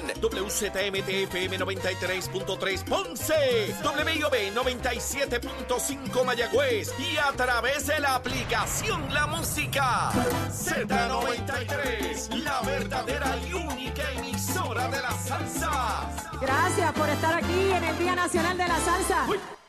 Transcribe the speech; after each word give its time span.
WZMTFM 0.00 1.58
93.3 1.58 2.84
Ponce, 2.84 3.74
WIOB 3.84 4.54
97.5 4.54 6.24
Mayagüez 6.24 6.94
y 6.98 7.18
a 7.18 7.30
través 7.32 7.86
de 7.86 8.00
la 8.00 8.14
aplicación 8.14 9.12
La 9.12 9.26
Música 9.26 10.10
Z93, 10.48 12.42
la 12.42 12.62
verdadera 12.62 13.36
y 13.46 13.52
única 13.52 14.02
emisora 14.12 14.88
de 14.88 15.00
la 15.02 15.10
salsa. 15.10 16.10
Gracias 16.40 16.92
por 16.92 17.08
estar 17.10 17.34
aquí 17.34 17.70
en 17.70 17.84
el 17.84 17.98
Día 17.98 18.14
Nacional 18.14 18.56
de 18.56 18.68
la 18.68 18.78
Salsa. 18.80 19.26
Buenos 19.26 19.61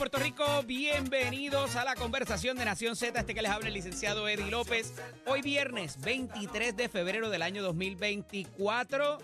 Puerto 0.00 0.18
Rico. 0.18 0.46
Bienvenidos 0.66 1.76
a 1.76 1.84
la 1.84 1.94
conversación 1.94 2.56
de 2.56 2.64
Nación 2.64 2.96
Z. 2.96 3.20
Este 3.20 3.34
que 3.34 3.42
les 3.42 3.50
habla 3.50 3.68
el 3.68 3.74
licenciado 3.74 4.26
Eddie 4.28 4.50
López. 4.50 4.94
Hoy 5.26 5.42
viernes 5.42 6.00
23 6.00 6.74
de 6.74 6.88
febrero 6.88 7.28
del 7.28 7.42
año 7.42 7.62
2024. 7.62 9.18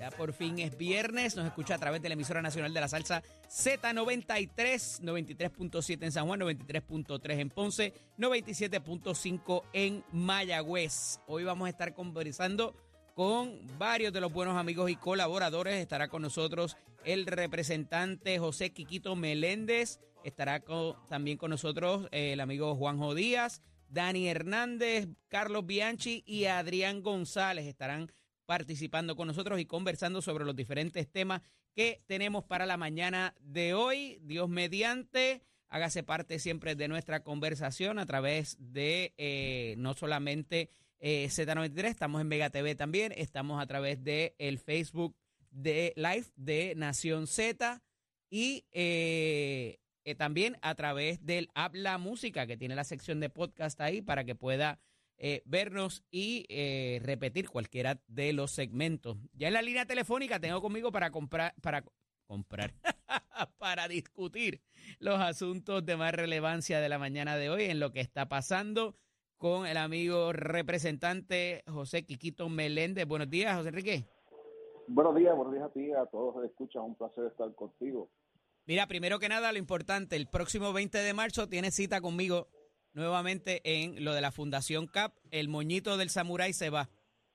Ya 0.00 0.10
por 0.10 0.32
fin 0.32 0.58
es 0.58 0.78
viernes. 0.78 1.36
Nos 1.36 1.44
escucha 1.44 1.74
a 1.74 1.78
través 1.78 2.00
de 2.00 2.08
la 2.08 2.14
emisora 2.14 2.40
nacional 2.40 2.72
de 2.72 2.80
la 2.80 2.88
salsa 2.88 3.22
Z93, 3.50 5.02
93.7 5.02 6.02
en 6.02 6.12
San 6.12 6.26
Juan, 6.26 6.40
93.3 6.40 7.38
en 7.38 7.50
Ponce, 7.50 7.92
97.5 8.16 9.64
en 9.74 10.02
Mayagüez. 10.12 11.20
Hoy 11.26 11.44
vamos 11.44 11.66
a 11.66 11.68
estar 11.68 11.92
conversando 11.92 12.74
con 13.14 13.58
varios 13.78 14.12
de 14.12 14.20
los 14.20 14.32
buenos 14.32 14.56
amigos 14.56 14.90
y 14.90 14.96
colaboradores. 14.96 15.76
Estará 15.80 16.08
con 16.08 16.22
nosotros 16.22 16.76
el 17.04 17.26
representante 17.26 18.38
José 18.38 18.70
Quiquito 18.72 19.16
Meléndez. 19.16 20.00
Estará 20.24 20.60
con- 20.60 20.94
también 21.08 21.36
con 21.36 21.50
nosotros 21.50 22.08
eh, 22.12 22.32
el 22.32 22.40
amigo 22.40 22.74
Juanjo 22.76 23.14
Díaz, 23.14 23.60
Dani 23.88 24.28
Hernández, 24.28 25.08
Carlos 25.28 25.66
Bianchi 25.66 26.22
y 26.26 26.44
Adrián 26.46 27.02
González. 27.02 27.66
Estarán 27.66 28.10
participando 28.46 29.16
con 29.16 29.26
nosotros 29.28 29.60
y 29.60 29.66
conversando 29.66 30.22
sobre 30.22 30.44
los 30.44 30.56
diferentes 30.56 31.10
temas 31.10 31.42
que 31.74 32.02
tenemos 32.06 32.44
para 32.44 32.66
la 32.66 32.76
mañana 32.76 33.34
de 33.40 33.74
hoy. 33.74 34.18
Dios 34.22 34.48
mediante, 34.48 35.42
hágase 35.68 36.02
parte 36.02 36.38
siempre 36.38 36.74
de 36.74 36.88
nuestra 36.88 37.22
conversación 37.22 37.98
a 37.98 38.06
través 38.06 38.56
de 38.58 39.14
eh, 39.16 39.74
no 39.78 39.94
solamente 39.94 40.70
eh, 41.02 41.26
Z93, 41.26 41.84
estamos 41.84 42.20
en 42.20 42.28
Mega 42.28 42.48
TV 42.48 42.76
también, 42.76 43.12
estamos 43.16 43.60
a 43.60 43.66
través 43.66 44.02
de 44.04 44.36
el 44.38 44.58
Facebook 44.58 45.16
de 45.50 45.92
Live 45.96 46.26
de 46.36 46.74
Nación 46.76 47.26
Z 47.26 47.82
y 48.30 48.64
eh, 48.70 49.80
eh, 50.04 50.14
también 50.14 50.56
a 50.62 50.76
través 50.76 51.26
del 51.26 51.50
App 51.54 51.74
La 51.74 51.98
Música, 51.98 52.46
que 52.46 52.56
tiene 52.56 52.76
la 52.76 52.84
sección 52.84 53.18
de 53.18 53.30
podcast 53.30 53.80
ahí 53.80 54.00
para 54.00 54.24
que 54.24 54.36
pueda 54.36 54.80
eh, 55.18 55.42
vernos 55.44 56.04
y 56.12 56.46
repetir 57.00 57.48
cualquiera 57.48 58.00
de 58.06 58.32
los 58.32 58.52
segmentos. 58.52 59.18
Ya 59.34 59.48
en 59.48 59.54
la 59.54 59.62
línea 59.62 59.86
telefónica 59.86 60.38
tengo 60.38 60.62
conmigo 60.62 60.92
para 60.92 61.10
comprar, 61.10 61.52
para 61.60 61.84
comprar, 62.26 62.74
para 63.58 63.88
discutir 63.88 64.62
los 65.00 65.20
asuntos 65.20 65.84
de 65.84 65.96
más 65.96 66.14
relevancia 66.14 66.80
de 66.80 66.88
la 66.88 67.00
mañana 67.00 67.36
de 67.36 67.50
hoy 67.50 67.64
en 67.64 67.80
lo 67.80 67.92
que 67.92 68.00
está 68.00 68.28
pasando 68.28 68.96
con 69.42 69.66
el 69.66 69.76
amigo 69.76 70.32
representante 70.32 71.64
José 71.66 72.04
Quiquito 72.04 72.48
Meléndez. 72.48 73.08
Buenos 73.08 73.28
días, 73.28 73.56
José 73.56 73.70
Enrique. 73.70 74.04
Buenos 74.86 75.16
días, 75.16 75.34
buenos 75.34 75.52
días 75.52 75.64
a 75.64 75.72
ti, 75.72 75.90
a 75.90 76.06
todos 76.06 76.36
los 76.36 76.44
escuchan, 76.44 76.84
un 76.84 76.94
placer 76.94 77.24
estar 77.26 77.52
contigo. 77.56 78.08
Mira, 78.66 78.86
primero 78.86 79.18
que 79.18 79.28
nada, 79.28 79.50
lo 79.50 79.58
importante, 79.58 80.14
el 80.14 80.28
próximo 80.28 80.72
20 80.72 80.96
de 80.96 81.12
marzo 81.12 81.48
tiene 81.48 81.72
cita 81.72 82.00
conmigo 82.00 82.50
nuevamente 82.92 83.60
en 83.64 84.04
lo 84.04 84.14
de 84.14 84.20
la 84.20 84.30
Fundación 84.30 84.86
CAP. 84.86 85.12
El 85.32 85.48
moñito 85.48 85.96
del 85.96 86.10
samurái 86.10 86.52
se 86.52 86.70
va. 86.70 86.88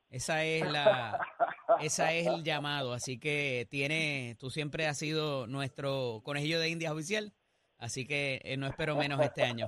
Esa 0.10 0.46
es 0.46 0.66
la, 0.66 1.20
esa 1.82 2.14
es 2.14 2.26
el 2.26 2.42
llamado. 2.46 2.94
Así 2.94 3.20
que 3.20 3.68
tiene, 3.70 4.38
tú 4.40 4.50
siempre 4.50 4.88
has 4.88 4.98
sido 4.98 5.46
nuestro 5.46 6.22
conejillo 6.24 6.62
de 6.62 6.70
Indias 6.70 6.94
oficial. 6.94 7.34
Así 7.78 8.08
que 8.08 8.40
eh, 8.46 8.56
no 8.56 8.66
espero 8.66 8.96
menos 8.96 9.20
este 9.20 9.44
año. 9.44 9.68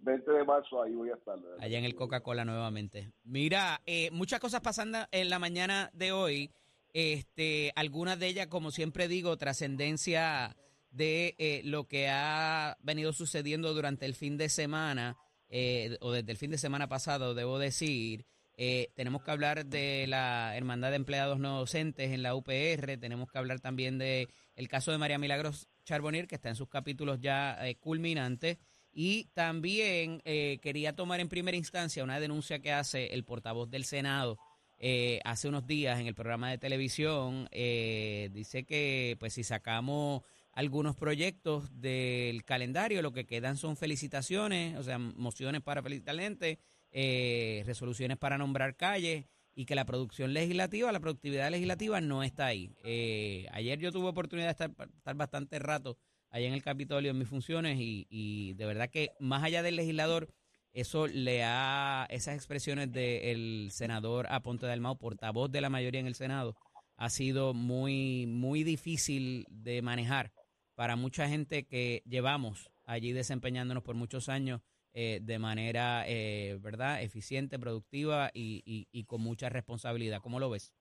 20 0.00 0.30
de 0.30 0.44
marzo 0.44 0.82
ahí 0.82 0.94
voy 0.94 1.10
a 1.10 1.14
estar. 1.14 1.38
allá 1.60 1.78
en 1.78 1.84
el 1.84 1.94
Coca-Cola 1.94 2.44
nuevamente. 2.44 3.10
Mira, 3.24 3.80
eh, 3.86 4.10
muchas 4.10 4.40
cosas 4.40 4.60
pasando 4.60 4.98
en 5.10 5.30
la 5.30 5.38
mañana 5.38 5.90
de 5.92 6.12
hoy. 6.12 6.50
Este, 6.92 7.72
algunas 7.76 8.18
de 8.18 8.28
ellas, 8.28 8.46
como 8.46 8.70
siempre 8.70 9.08
digo, 9.08 9.36
trascendencia 9.36 10.56
de 10.90 11.34
eh, 11.38 11.60
lo 11.64 11.86
que 11.86 12.08
ha 12.08 12.76
venido 12.80 13.12
sucediendo 13.12 13.74
durante 13.74 14.06
el 14.06 14.14
fin 14.14 14.36
de 14.36 14.48
semana, 14.48 15.16
eh, 15.50 15.96
o 16.00 16.12
desde 16.12 16.32
el 16.32 16.38
fin 16.38 16.50
de 16.50 16.58
semana 16.58 16.88
pasado, 16.88 17.34
debo 17.34 17.58
decir. 17.58 18.26
Eh, 18.60 18.90
tenemos 18.96 19.22
que 19.22 19.30
hablar 19.30 19.66
de 19.66 20.06
la 20.08 20.56
Hermandad 20.56 20.90
de 20.90 20.96
Empleados 20.96 21.38
No 21.38 21.60
Docentes 21.60 22.10
en 22.10 22.24
la 22.24 22.34
UPR, 22.34 22.98
tenemos 22.98 23.30
que 23.30 23.38
hablar 23.38 23.60
también 23.60 23.98
de 23.98 24.28
el 24.56 24.66
caso 24.66 24.90
de 24.90 24.98
María 24.98 25.16
Milagros 25.16 25.68
Charbonnier, 25.84 26.26
que 26.26 26.34
está 26.34 26.48
en 26.48 26.56
sus 26.56 26.68
capítulos 26.68 27.20
ya 27.20 27.56
eh, 27.64 27.76
culminantes. 27.76 28.58
Y 28.92 29.24
también 29.34 30.22
eh, 30.24 30.58
quería 30.62 30.94
tomar 30.94 31.20
en 31.20 31.28
primera 31.28 31.56
instancia 31.56 32.04
una 32.04 32.20
denuncia 32.20 32.58
que 32.60 32.72
hace 32.72 33.14
el 33.14 33.24
portavoz 33.24 33.70
del 33.70 33.84
Senado 33.84 34.38
eh, 34.78 35.20
hace 35.24 35.48
unos 35.48 35.66
días 35.66 35.98
en 36.00 36.06
el 36.06 36.14
programa 36.14 36.50
de 36.50 36.58
televisión. 36.58 37.48
eh, 37.50 38.30
dice 38.32 38.64
que 38.64 39.16
pues 39.18 39.34
si 39.34 39.44
sacamos 39.44 40.22
algunos 40.58 40.96
proyectos 40.96 41.80
del 41.80 42.44
calendario, 42.44 43.00
lo 43.00 43.12
que 43.12 43.26
quedan 43.26 43.56
son 43.56 43.76
felicitaciones, 43.76 44.76
o 44.76 44.82
sea, 44.82 44.98
mociones 44.98 45.62
para 45.62 45.82
felicitar 45.82 46.18
gente, 46.18 46.58
eh, 46.90 47.62
resoluciones 47.64 48.16
para 48.16 48.38
nombrar 48.38 48.74
calles 48.74 49.26
y 49.54 49.66
que 49.66 49.74
la 49.74 49.84
producción 49.84 50.32
legislativa, 50.32 50.90
la 50.90 51.00
productividad 51.00 51.50
legislativa 51.50 52.00
no 52.00 52.22
está 52.22 52.46
ahí. 52.46 52.72
Eh, 52.84 53.46
ayer 53.52 53.78
yo 53.78 53.92
tuve 53.92 54.08
oportunidad 54.08 54.46
de 54.46 54.50
estar, 54.52 54.70
estar 54.96 55.14
bastante 55.14 55.58
rato 55.58 55.96
allá 56.30 56.46
en 56.46 56.54
el 56.54 56.62
Capitolio 56.62 57.10
en 57.10 57.18
mis 57.18 57.28
funciones 57.28 57.78
y, 57.80 58.54
de 58.54 58.66
verdad 58.66 58.90
que 58.90 59.10
más 59.18 59.42
allá 59.42 59.62
del 59.62 59.76
legislador, 59.76 60.28
eso 60.72 61.06
le 61.06 61.42
ha, 61.44 62.06
esas 62.10 62.34
expresiones 62.34 62.92
del 62.92 63.68
senador 63.72 64.26
Aponte 64.30 64.66
Dalmau, 64.66 64.98
portavoz 64.98 65.50
de 65.50 65.60
la 65.60 65.70
mayoría 65.70 66.00
en 66.00 66.06
el 66.06 66.14
Senado, 66.14 66.56
ha 66.96 67.10
sido 67.10 67.54
muy, 67.54 68.26
muy 68.26 68.64
difícil 68.64 69.46
de 69.48 69.82
manejar 69.82 70.32
para 70.74 70.96
mucha 70.96 71.28
gente 71.28 71.66
que 71.66 72.02
llevamos 72.06 72.70
allí 72.84 73.12
desempeñándonos 73.12 73.82
por 73.82 73.96
muchos 73.96 74.28
años 74.28 74.60
eh, 74.92 75.20
de 75.22 75.38
manera, 75.38 76.04
eh, 76.06 76.58
¿verdad?, 76.60 77.02
eficiente, 77.02 77.58
productiva 77.58 78.30
y, 78.34 78.62
y, 78.64 78.88
y 78.90 79.04
con 79.04 79.20
mucha 79.20 79.48
responsabilidad. 79.48 80.20
¿Cómo 80.20 80.40
lo 80.40 80.50
ves? 80.50 80.72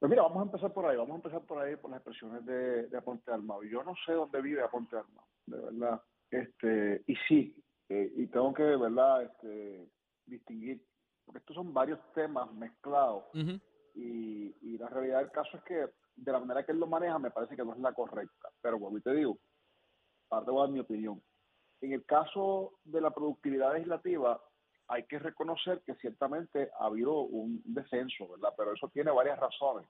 Pues 0.00 0.08
mira, 0.08 0.22
vamos 0.22 0.38
a 0.38 0.46
empezar 0.46 0.72
por 0.72 0.86
ahí, 0.86 0.96
vamos 0.96 1.12
a 1.12 1.16
empezar 1.16 1.42
por 1.42 1.58
ahí 1.58 1.76
por 1.76 1.90
las 1.90 1.98
expresiones 1.98 2.44
de, 2.46 2.88
de 2.88 2.96
Aponte 2.96 3.30
Armado. 3.30 3.62
Yo 3.64 3.84
no 3.84 3.94
sé 4.06 4.12
dónde 4.12 4.40
vive 4.40 4.62
Aponte 4.62 4.96
Armado, 4.96 5.28
de 5.44 5.58
verdad. 5.58 6.02
Este, 6.30 7.04
y 7.06 7.14
sí, 7.28 7.62
eh, 7.90 8.10
y 8.16 8.26
tengo 8.28 8.54
que, 8.54 8.62
de 8.62 8.78
verdad, 8.78 9.24
este, 9.24 9.90
distinguir, 10.24 10.82
porque 11.26 11.40
estos 11.40 11.54
son 11.54 11.74
varios 11.74 11.98
temas 12.14 12.50
mezclados 12.54 13.24
y, 13.94 14.54
y 14.62 14.78
la 14.78 14.88
realidad 14.88 15.18
del 15.18 15.32
caso 15.32 15.58
es 15.58 15.62
que 15.64 15.90
de 16.16 16.32
la 16.32 16.40
manera 16.40 16.64
que 16.64 16.72
él 16.72 16.80
lo 16.80 16.86
maneja 16.86 17.18
me 17.18 17.30
parece 17.30 17.54
que 17.54 17.64
no 17.64 17.74
es 17.74 17.78
la 17.80 17.92
correcta. 17.92 18.48
Pero 18.62 18.78
bueno, 18.78 18.96
y 18.96 19.02
te 19.02 19.12
digo, 19.12 19.36
ahora 20.30 20.46
te 20.46 20.50
voy 20.50 20.60
a 20.60 20.64
dar 20.64 20.72
mi 20.72 20.80
opinión. 20.80 21.22
En 21.82 21.92
el 21.92 22.06
caso 22.06 22.72
de 22.84 23.02
la 23.02 23.10
productividad 23.10 23.74
legislativa, 23.74 24.42
hay 24.90 25.04
que 25.04 25.20
reconocer 25.20 25.82
que 25.86 25.94
ciertamente 25.94 26.70
ha 26.78 26.86
habido 26.86 27.20
un 27.20 27.62
descenso, 27.64 28.28
¿verdad? 28.28 28.52
Pero 28.56 28.74
eso 28.74 28.88
tiene 28.88 29.12
varias 29.12 29.38
razones. 29.38 29.86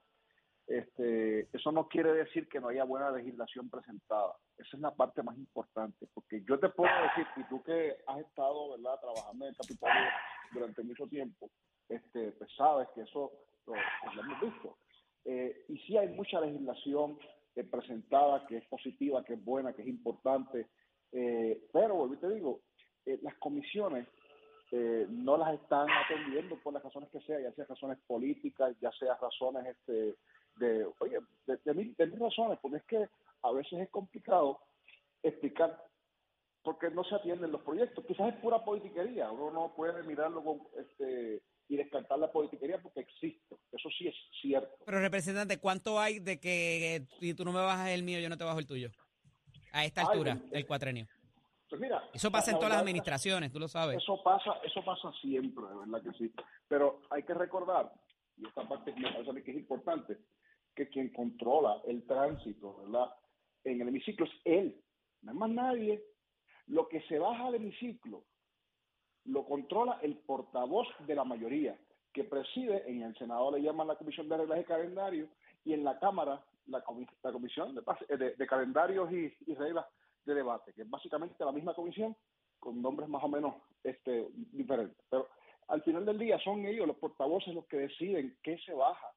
Este, 0.66 1.48
eso 1.56 1.72
no 1.72 1.88
quiere 1.88 2.12
decir 2.12 2.48
que 2.48 2.60
no 2.60 2.68
haya 2.68 2.84
buena 2.84 3.10
legislación 3.10 3.70
presentada. 3.70 4.36
Esa 4.58 4.76
es 4.76 4.80
la 4.80 4.94
parte 4.94 5.22
más 5.22 5.36
importante, 5.38 6.06
porque 6.12 6.44
yo 6.46 6.60
te 6.60 6.68
puedo 6.68 6.92
decir, 7.02 7.26
y 7.36 7.44
tú 7.48 7.62
que 7.62 7.96
has 8.06 8.18
estado, 8.20 8.72
¿verdad?, 8.72 9.00
trabajando 9.00 9.46
en 9.46 9.50
el 9.50 9.56
Capitolio 9.56 10.08
durante 10.52 10.82
mucho 10.82 11.06
tiempo, 11.06 11.50
este, 11.88 12.32
pues 12.32 12.50
sabes 12.56 12.86
que 12.94 13.00
eso 13.00 13.32
lo, 13.66 13.72
pues 13.72 14.14
lo 14.14 14.22
hemos 14.22 14.40
visto. 14.42 14.76
Eh, 15.24 15.64
y 15.68 15.78
sí 15.78 15.96
hay 15.96 16.08
mucha 16.08 16.40
legislación 16.40 17.18
eh, 17.56 17.64
presentada 17.64 18.46
que 18.46 18.58
es 18.58 18.66
positiva, 18.66 19.24
que 19.24 19.32
es 19.32 19.44
buena, 19.44 19.72
que 19.72 19.82
es 19.82 19.88
importante, 19.88 20.68
eh, 21.12 21.60
pero, 21.72 21.94
vuelvo 21.94 22.14
y 22.14 22.18
te 22.18 22.34
digo, 22.34 22.60
eh, 23.06 23.18
las 23.22 23.34
comisiones 23.38 24.06
no 25.30 25.36
las 25.44 25.54
están 25.60 25.86
atendiendo 25.90 26.58
por 26.60 26.72
las 26.74 26.82
razones 26.82 27.08
que 27.10 27.20
sea, 27.20 27.40
ya 27.40 27.52
sea 27.52 27.64
razones 27.66 27.98
políticas, 28.06 28.74
ya 28.80 28.90
sea 28.92 29.14
razones 29.16 29.66
este, 29.66 30.16
de, 30.56 30.86
oye, 30.98 31.18
de, 31.46 31.56
de 31.64 31.74
mil, 31.74 31.94
de 31.96 32.06
mil 32.06 32.18
razones, 32.20 32.58
porque 32.60 32.78
es 32.78 32.84
que 32.84 33.08
a 33.42 33.52
veces 33.52 33.80
es 33.80 33.88
complicado 33.90 34.60
explicar 35.22 35.86
por 36.62 36.78
qué 36.78 36.90
no 36.90 37.04
se 37.04 37.14
atienden 37.14 37.52
los 37.52 37.62
proyectos. 37.62 38.04
Quizás 38.06 38.34
es 38.34 38.40
pura 38.40 38.64
politiquería, 38.64 39.30
uno 39.30 39.50
no 39.50 39.74
puede 39.74 40.02
mirarlo 40.02 40.42
con, 40.42 40.60
este, 40.78 41.42
y 41.68 41.76
descartar 41.76 42.18
la 42.18 42.32
politiquería 42.32 42.82
porque 42.82 43.00
existe, 43.00 43.56
eso 43.72 43.88
sí 43.96 44.08
es 44.08 44.14
cierto. 44.42 44.74
Pero 44.84 45.00
representante, 45.00 45.58
¿cuánto 45.58 46.00
hay 46.00 46.18
de 46.18 46.40
que 46.40 46.96
eh, 46.96 47.06
si 47.20 47.34
tú 47.34 47.44
no 47.44 47.52
me 47.52 47.60
bajas 47.60 47.90
el 47.90 48.02
mío, 48.02 48.18
yo 48.18 48.28
no 48.28 48.36
te 48.36 48.44
bajo 48.44 48.58
el 48.58 48.66
tuyo? 48.66 48.90
A 49.72 49.84
esta 49.84 50.00
Ay, 50.00 50.08
altura 50.10 50.32
el- 50.32 50.50
del 50.50 50.66
cuatrenio. 50.66 51.06
Pues 51.70 51.80
mira, 51.80 52.02
eso 52.12 52.32
pasa 52.32 52.50
en 52.50 52.56
todas 52.56 52.70
las 52.70 52.80
administraciones, 52.80 53.52
tú 53.52 53.60
lo 53.60 53.68
sabes. 53.68 53.98
Eso 53.98 54.20
pasa, 54.24 54.58
eso 54.64 54.84
pasa 54.84 55.12
siempre, 55.20 55.64
de 55.68 55.76
verdad 55.76 56.02
que 56.02 56.18
sí. 56.18 56.32
Pero 56.66 57.02
hay 57.10 57.22
que 57.22 57.32
recordar, 57.32 57.92
y 58.36 58.44
esta 58.44 58.68
parte 58.68 58.92
me 58.92 59.12
parece 59.12 59.44
que 59.44 59.52
es 59.52 59.56
importante, 59.56 60.18
que 60.74 60.88
quien 60.88 61.10
controla 61.10 61.80
el 61.86 62.04
tránsito, 62.06 62.82
¿verdad? 62.82 63.14
En 63.62 63.80
el 63.80 63.88
hemiciclo 63.88 64.26
es 64.26 64.32
él, 64.44 64.82
no 65.22 65.30
es 65.30 65.38
más 65.38 65.50
nadie. 65.50 66.04
Lo 66.66 66.88
que 66.88 67.02
se 67.02 67.20
baja 67.20 67.46
al 67.46 67.54
hemiciclo 67.54 68.24
lo 69.26 69.44
controla 69.44 70.00
el 70.02 70.16
portavoz 70.16 70.88
de 71.06 71.14
la 71.14 71.24
mayoría, 71.24 71.78
que 72.12 72.24
preside, 72.24 72.82
en 72.90 73.02
el 73.02 73.16
Senado 73.16 73.52
le 73.52 73.62
llaman 73.62 73.86
la 73.86 73.96
Comisión 73.96 74.28
de 74.28 74.38
Reglas 74.38 74.60
y 74.60 74.64
Calendario, 74.64 75.28
y 75.64 75.72
en 75.72 75.84
la 75.84 76.00
Cámara 76.00 76.42
la, 76.66 76.82
la 77.22 77.32
Comisión 77.32 77.76
de, 77.76 78.34
de, 78.36 78.46
Calendarios 78.48 79.12
y, 79.12 79.32
y, 79.46 79.54
Reglas 79.54 79.86
de 80.24 80.34
Debate, 80.34 80.72
que 80.72 80.82
es 80.82 80.90
básicamente 80.90 81.44
la 81.44 81.52
misma 81.52 81.74
comisión 81.74 82.16
con 82.58 82.80
nombres 82.80 83.08
más 83.08 83.24
o 83.24 83.28
menos 83.28 83.54
este, 83.82 84.28
diferentes. 84.34 85.04
Pero 85.08 85.28
al 85.68 85.82
final 85.82 86.04
del 86.04 86.18
día 86.18 86.38
son 86.40 86.66
ellos, 86.66 86.86
los 86.86 86.96
portavoces, 86.96 87.54
los 87.54 87.66
que 87.66 87.78
deciden 87.78 88.36
qué 88.42 88.58
se 88.58 88.72
baja 88.72 89.12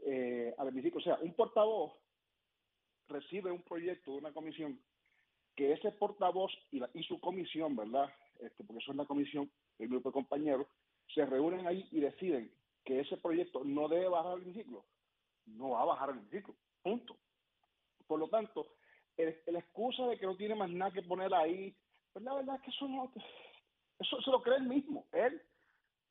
eh, 0.00 0.54
al 0.58 0.68
hemiciclo. 0.68 0.98
O 1.00 1.02
sea, 1.02 1.18
un 1.20 1.34
portavoz 1.34 1.92
recibe 3.08 3.50
un 3.50 3.62
proyecto 3.62 4.12
de 4.12 4.18
una 4.18 4.32
comisión 4.32 4.80
que 5.54 5.72
ese 5.72 5.90
portavoz 5.92 6.52
y, 6.70 6.82
y 6.94 7.02
su 7.04 7.20
comisión, 7.20 7.76
¿verdad? 7.76 8.12
Este, 8.40 8.64
porque 8.64 8.82
eso 8.82 8.92
es 8.92 8.96
la 8.96 9.06
comisión, 9.06 9.50
el 9.78 9.88
grupo 9.88 10.10
de 10.10 10.14
compañeros, 10.14 10.66
se 11.14 11.24
reúnen 11.24 11.66
ahí 11.66 11.88
y 11.92 12.00
deciden 12.00 12.52
que 12.84 13.00
ese 13.00 13.16
proyecto 13.16 13.64
no 13.64 13.88
debe 13.88 14.08
bajar 14.08 14.32
al 14.32 14.42
hemiciclo, 14.42 14.84
no 15.46 15.70
va 15.70 15.82
a 15.82 15.86
bajar 15.86 16.10
al 16.10 16.18
hemiciclo, 16.18 16.54
punto. 16.82 17.16
Por 18.06 18.20
lo 18.20 18.28
tanto, 18.28 18.75
la 19.16 19.58
excusa 19.58 20.06
de 20.06 20.18
que 20.18 20.26
no 20.26 20.36
tiene 20.36 20.54
más 20.54 20.70
nada 20.70 20.92
que 20.92 21.02
poner 21.02 21.32
ahí, 21.34 21.74
pues 22.12 22.24
la 22.24 22.34
verdad 22.34 22.56
es 22.56 22.62
que 22.62 22.70
eso 22.70 22.88
no, 22.88 23.12
eso 23.98 24.20
se 24.20 24.30
lo 24.30 24.42
cree 24.42 24.56
él 24.56 24.68
mismo, 24.68 25.06
él, 25.12 25.40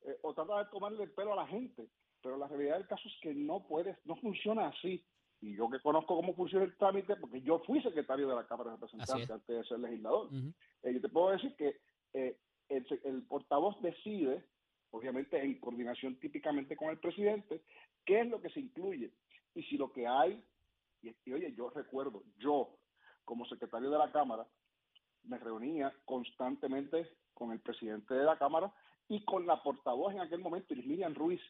eh, 0.02 0.18
o 0.22 0.34
trata 0.34 0.64
de 0.64 0.70
tomarle 0.70 1.02
el 1.04 1.12
pelo 1.12 1.32
a 1.32 1.36
la 1.36 1.46
gente, 1.46 1.88
pero 2.22 2.36
la 2.36 2.48
realidad 2.48 2.78
del 2.78 2.86
caso 2.86 3.08
es 3.08 3.14
que 3.20 3.34
no 3.34 3.66
puede, 3.66 3.96
no 4.04 4.16
funciona 4.16 4.68
así. 4.68 5.04
Y 5.42 5.54
yo 5.54 5.68
que 5.68 5.80
conozco 5.80 6.16
cómo 6.16 6.34
funciona 6.34 6.64
el 6.64 6.76
trámite, 6.78 7.14
porque 7.16 7.42
yo 7.42 7.58
fui 7.60 7.82
secretario 7.82 8.26
de 8.26 8.34
la 8.34 8.46
Cámara 8.46 8.70
de 8.70 8.76
Representantes 8.76 9.30
antes 9.30 9.56
de 9.56 9.64
ser 9.64 9.78
legislador, 9.80 10.30
eh, 10.82 10.94
yo 10.94 11.00
te 11.00 11.08
puedo 11.10 11.30
decir 11.30 11.54
que 11.56 11.76
eh, 12.14 12.38
el, 12.68 12.86
el 13.04 13.22
portavoz 13.24 13.80
decide 13.82 14.44
obviamente 14.90 15.42
en 15.42 15.58
coordinación 15.60 16.18
típicamente 16.18 16.76
con 16.76 16.90
el 16.90 16.98
presidente, 16.98 17.62
qué 18.04 18.20
es 18.20 18.28
lo 18.28 18.40
que 18.40 18.50
se 18.50 18.60
incluye. 18.60 19.12
Y 19.54 19.62
si 19.64 19.76
lo 19.76 19.92
que 19.92 20.06
hay, 20.06 20.42
y, 21.02 21.32
oye, 21.32 21.54
yo 21.54 21.70
recuerdo, 21.70 22.22
yo 22.38 22.78
como 23.26 23.44
secretario 23.44 23.90
de 23.90 23.98
la 23.98 24.10
Cámara, 24.10 24.46
me 25.24 25.38
reunía 25.38 25.92
constantemente 26.06 27.10
con 27.34 27.52
el 27.52 27.60
presidente 27.60 28.14
de 28.14 28.24
la 28.24 28.38
Cámara 28.38 28.72
y 29.08 29.22
con 29.24 29.46
la 29.46 29.62
portavoz 29.62 30.14
en 30.14 30.20
aquel 30.20 30.40
momento, 30.40 30.74
Miriam 30.74 31.14
Ruiz, 31.14 31.42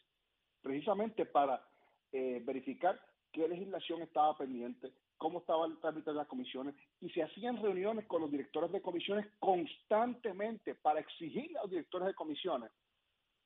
precisamente 0.61 1.25
para 1.27 1.65
eh, 2.11 2.43
verificar 2.45 3.01
qué 3.31 3.47
legislación 3.47 4.03
estaba 4.03 4.37
pendiente, 4.37 4.93
cómo 5.17 5.39
estaba 5.39 5.67
el 5.67 5.79
trámite 5.79 6.11
de 6.11 6.17
las 6.17 6.27
comisiones, 6.27 6.75
y 7.01 7.11
se 7.11 7.23
hacían 7.23 7.63
reuniones 7.63 8.07
con 8.07 8.23
los 8.23 8.31
directores 8.31 8.73
de 8.73 8.83
comisiones 8.83 9.27
constantemente 9.39 10.75
para 10.75 11.01
exigir 11.01 11.57
a 11.57 11.63
los 11.63 11.71
directores 11.71 12.09
de 12.09 12.15
comisiones 12.15 12.71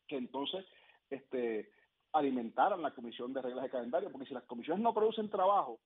que 0.07 0.17
entonces 0.17 0.65
este, 1.11 1.71
alimentaran 2.13 2.83
la 2.83 2.95
comisión 2.95 3.33
de 3.33 3.43
reglas 3.43 3.65
de 3.65 3.71
calendario, 3.71 4.11
porque 4.11 4.27
si 4.27 4.35
las 4.35 4.45
comisiones 4.45 4.83
no 4.83 4.95
producen 4.95 5.31
trabajo, 5.31 5.79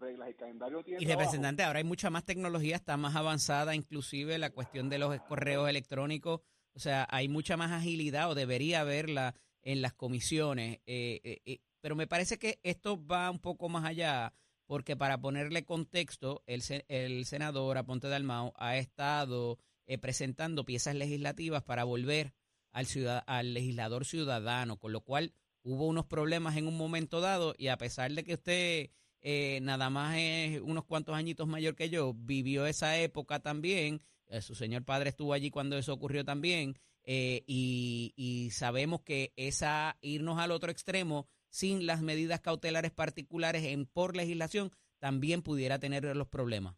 reglas 0.00 0.28
de 0.28 0.34
calendario 0.34 0.82
tienen. 0.82 1.02
Y 1.02 1.06
representante, 1.06 1.62
ahora 1.62 1.78
hay 1.78 1.84
mucha 1.84 2.10
más 2.10 2.24
tecnología, 2.24 2.76
está 2.76 2.96
más 2.96 3.14
avanzada, 3.16 3.74
inclusive 3.74 4.38
la 4.38 4.50
cuestión 4.50 4.88
de 4.88 4.98
los 4.98 5.20
correos 5.22 5.68
electrónicos, 5.68 6.40
o 6.72 6.78
sea, 6.78 7.06
hay 7.10 7.28
mucha 7.28 7.56
más 7.56 7.72
agilidad 7.72 8.30
o 8.30 8.34
debería 8.34 8.80
haberla 8.80 9.34
en 9.62 9.82
las 9.82 9.92
comisiones, 9.92 10.78
eh, 10.86 11.20
eh, 11.22 11.42
eh, 11.44 11.60
pero 11.80 11.96
me 11.96 12.06
parece 12.06 12.38
que 12.38 12.58
esto 12.62 13.04
va 13.06 13.30
un 13.30 13.38
poco 13.38 13.68
más 13.68 13.84
allá, 13.84 14.32
porque 14.66 14.96
para 14.96 15.20
ponerle 15.20 15.64
contexto, 15.64 16.42
el, 16.46 16.62
el 16.88 17.26
senador 17.26 17.76
Aponte 17.76 18.08
Dalmao 18.08 18.52
ha 18.56 18.76
estado 18.76 19.58
presentando 20.00 20.64
piezas 20.64 20.94
legislativas 20.94 21.64
para 21.64 21.82
volver 21.82 22.32
al, 22.70 22.86
al 23.26 23.54
legislador 23.54 24.04
ciudadano, 24.04 24.78
con 24.78 24.92
lo 24.92 25.00
cual 25.00 25.34
hubo 25.62 25.86
unos 25.86 26.06
problemas 26.06 26.56
en 26.56 26.68
un 26.68 26.76
momento 26.76 27.20
dado 27.20 27.54
y 27.58 27.68
a 27.68 27.76
pesar 27.76 28.12
de 28.12 28.24
que 28.24 28.34
usted 28.34 28.90
eh, 29.22 29.60
nada 29.62 29.90
más 29.90 30.16
es 30.16 30.60
unos 30.60 30.84
cuantos 30.84 31.14
añitos 31.14 31.46
mayor 31.46 31.74
que 31.74 31.90
yo, 31.90 32.14
vivió 32.14 32.66
esa 32.66 32.96
época 32.98 33.40
también, 33.40 34.00
eh, 34.28 34.40
su 34.40 34.54
señor 34.54 34.84
padre 34.84 35.10
estuvo 35.10 35.32
allí 35.32 35.50
cuando 35.50 35.76
eso 35.76 35.92
ocurrió 35.92 36.24
también, 36.24 36.74
eh, 37.04 37.42
y, 37.46 38.12
y, 38.16 38.50
sabemos 38.50 39.00
que 39.00 39.32
esa 39.36 39.96
irnos 40.00 40.38
al 40.38 40.50
otro 40.50 40.70
extremo 40.70 41.26
sin 41.48 41.86
las 41.86 42.02
medidas 42.02 42.40
cautelares 42.40 42.92
particulares 42.92 43.64
en 43.64 43.86
por 43.86 44.16
legislación 44.16 44.70
también 44.98 45.42
pudiera 45.42 45.78
tener 45.78 46.04
los 46.14 46.28
problemas. 46.28 46.76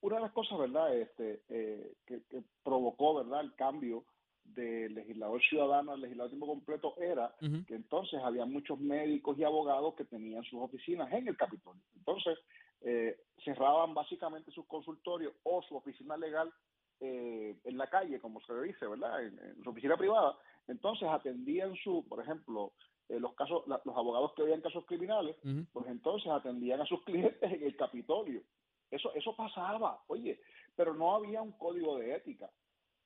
Una 0.00 0.16
de 0.16 0.22
las 0.22 0.32
cosas, 0.32 0.58
¿verdad?, 0.58 0.96
este, 0.96 1.42
que, 1.48 2.22
que, 2.28 2.42
provocó, 2.62 3.14
¿verdad?, 3.14 3.40
el 3.40 3.54
cambio 3.54 4.04
de 4.44 4.88
legislador 4.90 5.42
ciudadano 5.42 5.92
al 5.92 6.00
legislador 6.00 6.30
tiempo 6.30 6.46
completo 6.46 6.94
era 6.98 7.34
que 7.66 7.74
entonces 7.74 8.20
había 8.22 8.44
muchos 8.44 8.78
médicos 8.78 9.38
y 9.38 9.44
abogados 9.44 9.94
que 9.94 10.04
tenían 10.04 10.44
sus 10.44 10.60
oficinas 10.60 11.12
en 11.12 11.28
el 11.28 11.36
Capitolio. 11.36 11.82
Entonces, 11.96 12.38
eh, 12.82 13.18
cerraban 13.42 13.94
básicamente 13.94 14.50
sus 14.52 14.66
consultorios 14.66 15.32
o 15.42 15.62
su 15.62 15.76
oficina 15.76 16.16
legal 16.16 16.52
eh, 17.00 17.56
en 17.64 17.78
la 17.78 17.88
calle, 17.88 18.20
como 18.20 18.40
se 18.42 18.60
dice, 18.60 18.86
¿verdad? 18.86 19.24
En, 19.24 19.62
su 19.62 19.70
oficina 19.70 19.96
privada. 19.96 20.36
Entonces 20.68 21.08
atendían 21.08 21.74
su, 21.76 22.06
por 22.08 22.20
ejemplo, 22.20 22.72
eh, 23.08 23.18
los 23.18 23.34
casos, 23.34 23.64
los 23.66 23.96
abogados 23.96 24.32
que 24.34 24.42
veían 24.42 24.60
casos 24.60 24.84
criminales, 24.86 25.36
pues 25.72 25.86
entonces 25.88 26.30
atendían 26.30 26.80
a 26.80 26.86
sus 26.86 27.02
clientes 27.04 27.52
en 27.52 27.62
el 27.62 27.76
Capitolio. 27.76 28.42
Eso, 28.90 29.12
eso 29.14 29.34
pasaba, 29.34 30.02
oye, 30.06 30.40
pero 30.76 30.94
no 30.94 31.14
había 31.14 31.42
un 31.42 31.52
código 31.52 31.98
de 31.98 32.14
ética. 32.14 32.50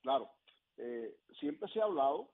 Claro, 0.01 0.29
eh, 0.81 1.17
siempre 1.39 1.69
se 1.69 1.81
ha 1.81 1.83
hablado 1.83 2.29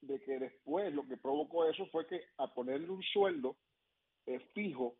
de 0.00 0.20
que 0.20 0.38
después 0.38 0.92
lo 0.92 1.06
que 1.06 1.16
provocó 1.16 1.64
eso 1.64 1.86
fue 1.86 2.06
que 2.08 2.24
a 2.38 2.52
ponerle 2.52 2.90
un 2.90 3.02
sueldo 3.04 3.56
eh, 4.26 4.40
fijo 4.52 4.96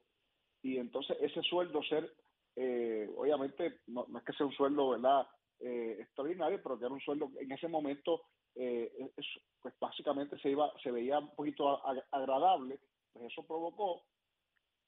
y 0.63 0.79
entonces 0.79 1.17
ese 1.21 1.43
sueldo 1.43 1.83
ser, 1.83 2.09
eh, 2.55 3.13
obviamente, 3.17 3.81
no, 3.89 4.07
es 4.17 4.25
que 4.25 4.33
sea 4.33 4.47
un 4.47 4.53
sueldo, 4.53 4.91
¿verdad? 4.91 5.27
extraordinario, 5.61 6.63
pero 6.63 6.79
que 6.79 6.85
era 6.85 6.93
un 6.93 7.01
sueldo 7.01 7.31
en 7.39 7.51
ese 7.51 7.69
momento, 7.69 8.23
pues 8.55 9.75
básicamente 9.81 10.39
se 10.41 10.51
iba, 10.51 10.71
se 10.83 10.91
veía 10.91 11.19
un 11.19 11.35
poquito 11.35 11.81
agradable, 12.13 12.81
pues 13.13 13.33
eso 13.33 13.47
provocó 13.47 14.03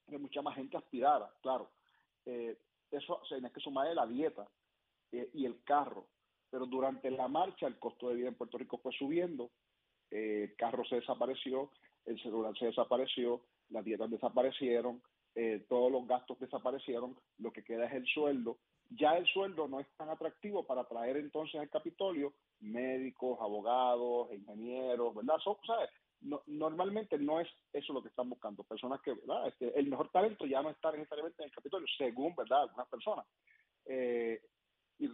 que 0.07 0.19
mucha 0.19 0.43
más 0.43 0.55
gente 0.55 0.77
aspirara, 0.77 1.33
claro. 1.41 1.71
eso 2.27 3.21
se 3.27 3.37
tiene 3.37 3.51
que 3.53 3.61
sumar 3.61 3.95
la 3.95 4.07
dieta 4.07 4.47
y 5.13 5.47
el 5.47 5.63
carro 5.63 6.09
pero 6.57 6.65
durante 6.65 7.11
la 7.11 7.29
marcha 7.29 7.67
el 7.67 7.79
costo 7.79 8.09
de 8.09 8.15
vida 8.15 8.29
en 8.29 8.35
Puerto 8.35 8.57
Rico 8.57 8.79
fue 8.79 8.91
subiendo, 8.93 9.51
eh, 10.11 10.45
el 10.45 10.57
carro 10.57 10.87
se 10.87 10.95
desapareció, 10.95 11.71
el 12.07 12.19
celular 12.23 12.57
se 12.59 12.65
desapareció, 12.65 13.43
las 13.69 13.85
dietas 13.85 14.09
desaparecieron, 14.11 15.03
eh, 15.35 15.67
todos 15.69 15.93
los 15.93 16.07
gastos 16.07 16.41
desaparecieron, 16.41 17.15
lo 17.37 17.53
que 17.53 17.63
queda 17.63 17.85
es 17.85 17.93
el 17.93 18.07
sueldo. 18.07 18.57
Ya 18.89 19.19
el 19.19 19.27
sueldo 19.27 19.69
no 19.69 19.81
es 19.81 19.87
tan 19.99 20.09
atractivo 20.09 20.67
para 20.67 20.85
traer 20.85 21.19
entonces 21.19 21.61
al 21.61 21.69
Capitolio 21.69 22.33
médicos, 22.61 23.39
abogados, 23.39 24.33
ingenieros, 24.33 25.15
¿verdad? 25.15 25.37
¿sabes? 25.67 25.91
No, 26.23 26.41
normalmente 26.47 27.19
no 27.19 27.39
es 27.39 27.49
eso 27.75 27.93
lo 27.93 28.01
que 28.01 28.09
están 28.09 28.31
buscando, 28.31 28.65
personas 28.65 29.03
que, 29.03 29.13
¿verdad? 29.13 29.49
Este, 29.49 29.79
el 29.79 29.89
mejor 29.89 30.09
talento 30.09 30.47
ya 30.47 30.63
no 30.63 30.71
está 30.71 30.91
necesariamente 30.91 31.43
en 31.43 31.51
el 31.51 31.55
Capitolio, 31.55 31.87
según, 31.99 32.35
¿verdad? 32.35 32.63
Algunas 32.63 32.89
personas. 32.89 33.27
Eh, 33.85 34.41
y, 34.99 35.11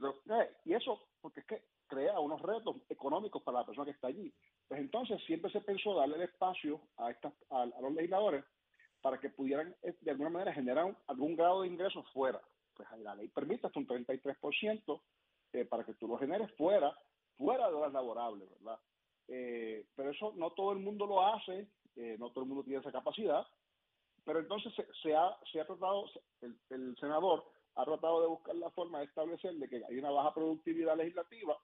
y 0.65 0.75
eso, 0.75 1.01
porque 1.21 1.41
es 1.41 1.47
que 1.47 1.63
crea 1.87 2.19
unos 2.21 2.41
retos 2.41 2.77
económicos 2.89 3.43
para 3.43 3.59
la 3.61 3.67
persona 3.67 3.85
que 3.85 3.91
está 3.93 4.07
allí. 4.07 4.33
Pues 4.67 4.81
entonces 4.81 5.23
siempre 5.27 5.51
se 5.51 5.61
pensó 5.61 5.95
darle 5.95 6.17
el 6.17 6.23
espacio 6.23 6.81
a, 6.97 7.11
estas, 7.11 7.35
a, 7.51 7.67
los 7.67 7.93
legisladores 7.93 8.45
para 9.03 9.19
que 9.19 9.31
pudieran 9.31 9.75
eh, 9.83 9.95
de 10.01 10.11
alguna 10.11 10.31
manera 10.31 10.55
generar 10.55 10.97
algún 11.09 11.37
grado 11.37 11.63
de 11.63 11.69
ingresos 11.69 12.09
fuera. 12.13 12.41
Pues 12.75 12.89
la 13.01 13.15
ley 13.15 13.29
permite 13.29 13.67
hasta 13.67 13.79
un 13.79 13.87
33% 13.87 15.01
eh, 15.53 15.65
para 15.67 15.85
que 15.85 15.95
tú 15.95 16.09
lo 16.09 16.17
generes 16.17 16.51
fuera, 16.55 16.97
fuera 17.37 17.69
de 17.69 17.75
horas 17.75 17.93
laborables, 17.93 18.49
¿verdad? 18.49 18.81
Eh, 19.29 19.87
pero 19.95 20.11
eso 20.11 20.33
no 20.37 20.53
todo 20.53 20.73
el 20.73 20.79
mundo 20.79 21.07
lo 21.07 21.27
hace, 21.27 21.69
eh, 21.97 22.17
no 22.19 22.31
todo 22.31 22.45
el 22.45 22.49
mundo 22.49 22.65
tiene 22.65 22.81
esa 22.81 22.91
capacidad, 22.91 23.47
pero 24.25 24.39
entonces 24.39 24.73
se, 24.75 24.87
se 25.03 25.15
ha, 25.15 25.37
se 25.51 25.61
ha 25.61 25.67
tratado, 25.67 26.07
el 26.71 26.97
senador 26.99 27.45
ha 27.75 27.85
tratado 27.85 28.21
de 28.21 28.29
buscar 28.29 28.55
la 28.57 28.71
forma 28.71 28.99
de 28.99 29.07
establecer 29.07 29.55
de 29.55 29.69
que 29.69 29.83
hay 29.85 29.99
una 29.99 30.11
baja 30.11 30.35
productividad 30.35 30.97
legislativa, 30.97 31.57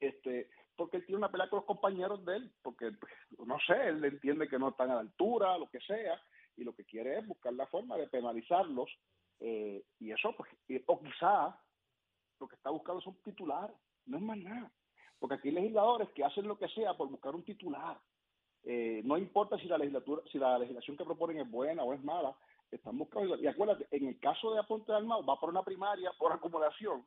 este, 0.00 0.50
porque 0.76 0.98
él 0.98 1.06
tiene 1.06 1.18
una 1.18 1.30
pelea 1.30 1.48
con 1.48 1.58
los 1.58 1.66
compañeros 1.66 2.24
de 2.24 2.36
él, 2.36 2.52
porque 2.62 2.92
no 3.46 3.58
sé, 3.66 3.88
él 3.88 4.04
entiende 4.04 4.48
que 4.48 4.58
no 4.58 4.70
están 4.70 4.90
a 4.90 4.94
la 4.94 5.00
altura, 5.00 5.58
lo 5.58 5.68
que 5.70 5.80
sea, 5.80 6.20
y 6.56 6.64
lo 6.64 6.74
que 6.74 6.84
quiere 6.84 7.18
es 7.18 7.26
buscar 7.26 7.52
la 7.52 7.66
forma 7.66 7.96
de 7.96 8.08
penalizarlos, 8.08 8.90
eh, 9.40 9.84
y 9.98 10.10
eso, 10.10 10.34
pues, 10.36 10.50
o 10.86 11.00
quizá 11.00 11.58
lo 12.40 12.48
que 12.48 12.56
está 12.56 12.70
buscando 12.70 13.00
son 13.00 13.14
titulares, 13.22 13.76
no 14.06 14.18
es 14.18 14.22
más 14.22 14.38
nada. 14.38 14.70
Porque 15.18 15.36
aquí 15.36 15.48
hay 15.48 15.54
legisladores 15.54 16.08
que 16.10 16.24
hacen 16.24 16.46
lo 16.46 16.58
que 16.58 16.68
sea 16.68 16.94
por 16.94 17.08
buscar 17.08 17.34
un 17.34 17.44
titular. 17.44 17.98
Eh, 18.64 19.02
no 19.04 19.16
importa 19.16 19.58
si 19.58 19.66
la 19.66 19.78
legislatura, 19.78 20.22
si 20.30 20.38
la 20.38 20.58
legislación 20.58 20.96
que 20.96 21.04
proponen 21.04 21.38
es 21.38 21.50
buena 21.50 21.82
o 21.82 21.92
es 21.92 22.02
mala, 22.02 22.36
están 22.76 22.98
buscando. 22.98 23.36
Y 23.36 23.46
acuérdate, 23.46 23.86
en 23.90 24.08
el 24.08 24.18
caso 24.18 24.52
de 24.52 24.60
Aponte 24.60 24.92
Dalmau, 24.92 25.24
va 25.24 25.38
por 25.38 25.50
una 25.50 25.62
primaria 25.62 26.12
por 26.18 26.32
acumulación, 26.32 27.04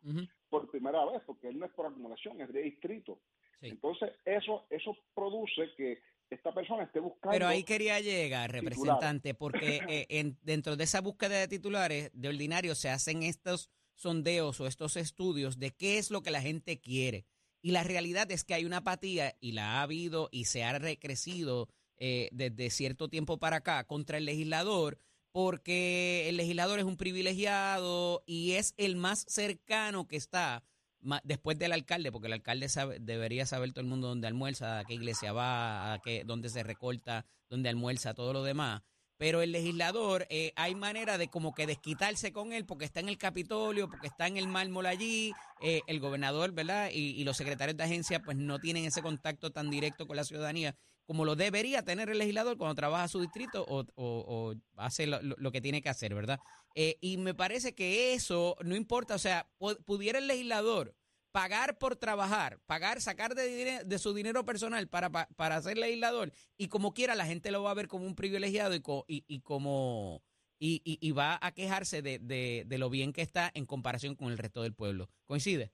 por 0.50 0.69
primera 0.69 1.05
vez, 1.05 1.21
porque 1.25 1.47
él 1.50 1.59
no 1.59 1.65
es 1.65 1.71
por 1.74 1.86
acumulación, 1.86 2.41
es 2.41 2.51
de 2.51 2.62
distrito. 2.62 3.19
Entonces, 3.62 4.12
eso, 4.25 4.65
eso 4.69 4.95
produce 5.15 5.74
que 5.75 6.00
esta 6.29 6.53
persona 6.53 6.83
esté 6.83 7.00
buscando. 7.00 7.33
Pero 7.33 7.47
ahí 7.47 7.63
quería 7.63 8.00
llegar, 8.00 8.51
representante, 8.51 9.33
porque 9.33 9.77
eh, 9.89 10.05
en, 10.09 10.38
dentro 10.43 10.75
de 10.75 10.83
esa 10.83 11.01
búsqueda 11.01 11.38
de 11.38 11.47
titulares, 11.47 12.12
de 12.13 12.27
ordinario 12.27 12.75
se 12.75 12.89
hacen 12.89 13.24
estos 13.24 13.69
sondeos 13.95 14.59
o 14.59 14.67
estos 14.67 14.95
estudios 14.95 15.57
de 15.57 15.71
qué 15.71 15.97
es 15.97 16.12
lo 16.12 16.21
que 16.21 16.31
la 16.31 16.41
gente 16.41 16.79
quiere. 16.79 17.25
Y 17.62 17.71
la 17.71 17.83
realidad 17.83 18.29
es 18.31 18.43
que 18.43 18.53
hay 18.53 18.65
una 18.65 18.77
apatía, 18.77 19.36
y 19.39 19.53
la 19.53 19.79
ha 19.79 19.81
habido 19.81 20.29
y 20.31 20.45
se 20.45 20.63
ha 20.63 20.77
recrecido 20.77 21.69
eh, 21.97 22.29
desde 22.31 22.69
cierto 22.69 23.09
tiempo 23.09 23.39
para 23.39 23.57
acá 23.57 23.83
contra 23.86 24.17
el 24.17 24.25
legislador, 24.25 25.00
porque 25.38 26.27
el 26.29 26.38
legislador 26.38 26.79
es 26.79 26.86
un 26.86 26.98
privilegiado 26.98 28.24
y 28.25 28.53
es 28.53 28.74
el 28.75 28.96
más 28.96 29.24
cercano 29.27 30.08
que 30.08 30.15
está 30.15 30.63
después 31.24 31.60
del 31.60 31.74
alcalde, 31.74 32.12
porque 32.12 32.25
el 32.25 32.34
alcalde 32.34 32.67
debería 33.01 33.46
saber 33.46 33.70
todo 33.70 33.82
el 33.82 33.88
mundo 33.88 34.08
dónde 34.08 34.25
almuerza, 34.25 34.79
a 34.79 34.84
qué 34.84 34.96
iglesia 34.96 35.34
va, 35.34 35.94
a 35.94 36.00
qué, 36.00 36.24
dónde 36.25 36.50
se 36.50 36.63
recorta, 36.63 37.27
dónde 37.51 37.70
almuerza, 37.70 38.15
todo 38.15 38.34
lo 38.34 38.41
demás. 38.41 38.82
Pero 39.17 39.44
el 39.44 39.51
legislador, 39.51 40.25
eh, 40.32 40.53
hay 40.56 40.74
manera 40.74 41.20
de 41.20 41.27
como 41.27 41.53
que 41.53 41.67
desquitarse 41.67 42.32
con 42.32 42.51
él 42.51 42.65
porque 42.65 42.86
está 42.86 43.00
en 43.00 43.10
el 43.10 43.20
Capitolio, 43.20 43.89
porque 43.89 44.08
está 44.08 44.25
en 44.25 44.38
el 44.38 44.48
mármol 44.48 44.88
allí, 44.88 45.34
eh, 45.62 45.82
el 45.86 46.00
gobernador, 46.00 46.51
¿verdad? 46.51 46.89
Y, 46.91 47.24
los 47.25 47.38
secretarios 47.38 47.77
de 47.77 47.84
agencia 47.84 48.24
pues 48.24 48.38
no 48.38 48.58
tienen 48.58 48.86
ese 48.86 49.03
contacto 49.03 49.51
tan 49.51 49.70
directo 49.70 50.08
con 50.08 50.15
la 50.15 50.24
ciudadanía 50.24 50.75
como 51.08 51.24
lo 51.24 51.36
debería 51.36 51.84
tener 51.84 52.10
el 52.10 52.20
legislador 52.20 52.58
cuando 52.58 52.76
trabaja 52.76 53.08
su 53.08 53.22
distrito 53.22 53.66
o, 53.68 54.54
hace 54.76 55.08
lo, 55.08 55.52
que 55.52 55.62
tiene 55.62 55.82
que 55.82 55.90
hacer, 55.90 56.14
¿verdad? 56.14 56.40
Eh, 56.76 56.98
y 57.02 57.18
me 57.18 57.34
parece 57.34 57.74
que 57.74 58.14
eso 58.14 58.58
no 58.64 58.76
importa, 58.76 59.16
o 59.16 59.20
sea, 59.20 59.50
pudiera 59.86 60.20
el 60.20 60.28
legislador 60.28 60.94
pagar 61.32 61.78
por 61.78 61.96
trabajar, 61.96 62.60
pagar, 62.66 63.00
sacar 63.00 63.36
de, 63.36 63.84
de 63.86 64.00
su 64.00 64.14
dinero 64.14 64.44
personal 64.44 64.88
para, 64.88 65.10
para, 65.10 65.62
ser 65.62 65.78
legislador 65.78 66.32
y 66.58 66.68
como 66.68 66.94
quiera 66.94 67.16
la 67.16 67.26
gente 67.26 67.52
lo 67.52 67.64
va 67.64 67.72
a 67.72 67.76
ver 67.76 67.88
como 67.88 68.06
un 68.06 68.16
privilegiado 68.16 68.76
y, 68.76 68.84
y, 69.08 69.42
como 69.42 70.22
y, 70.60 70.82
y, 70.84 71.12
va 71.12 71.40
a 71.42 71.52
quejarse 71.54 72.02
de, 72.02 72.20
de, 72.20 72.78
lo 72.78 72.90
bien 72.90 73.14
que 73.14 73.22
está 73.22 73.50
en 73.54 73.66
comparación 73.66 74.16
con 74.16 74.32
el 74.32 74.38
resto 74.38 74.64
del 74.64 74.74
pueblo. 74.74 75.10
¿Coincide? 75.26 75.72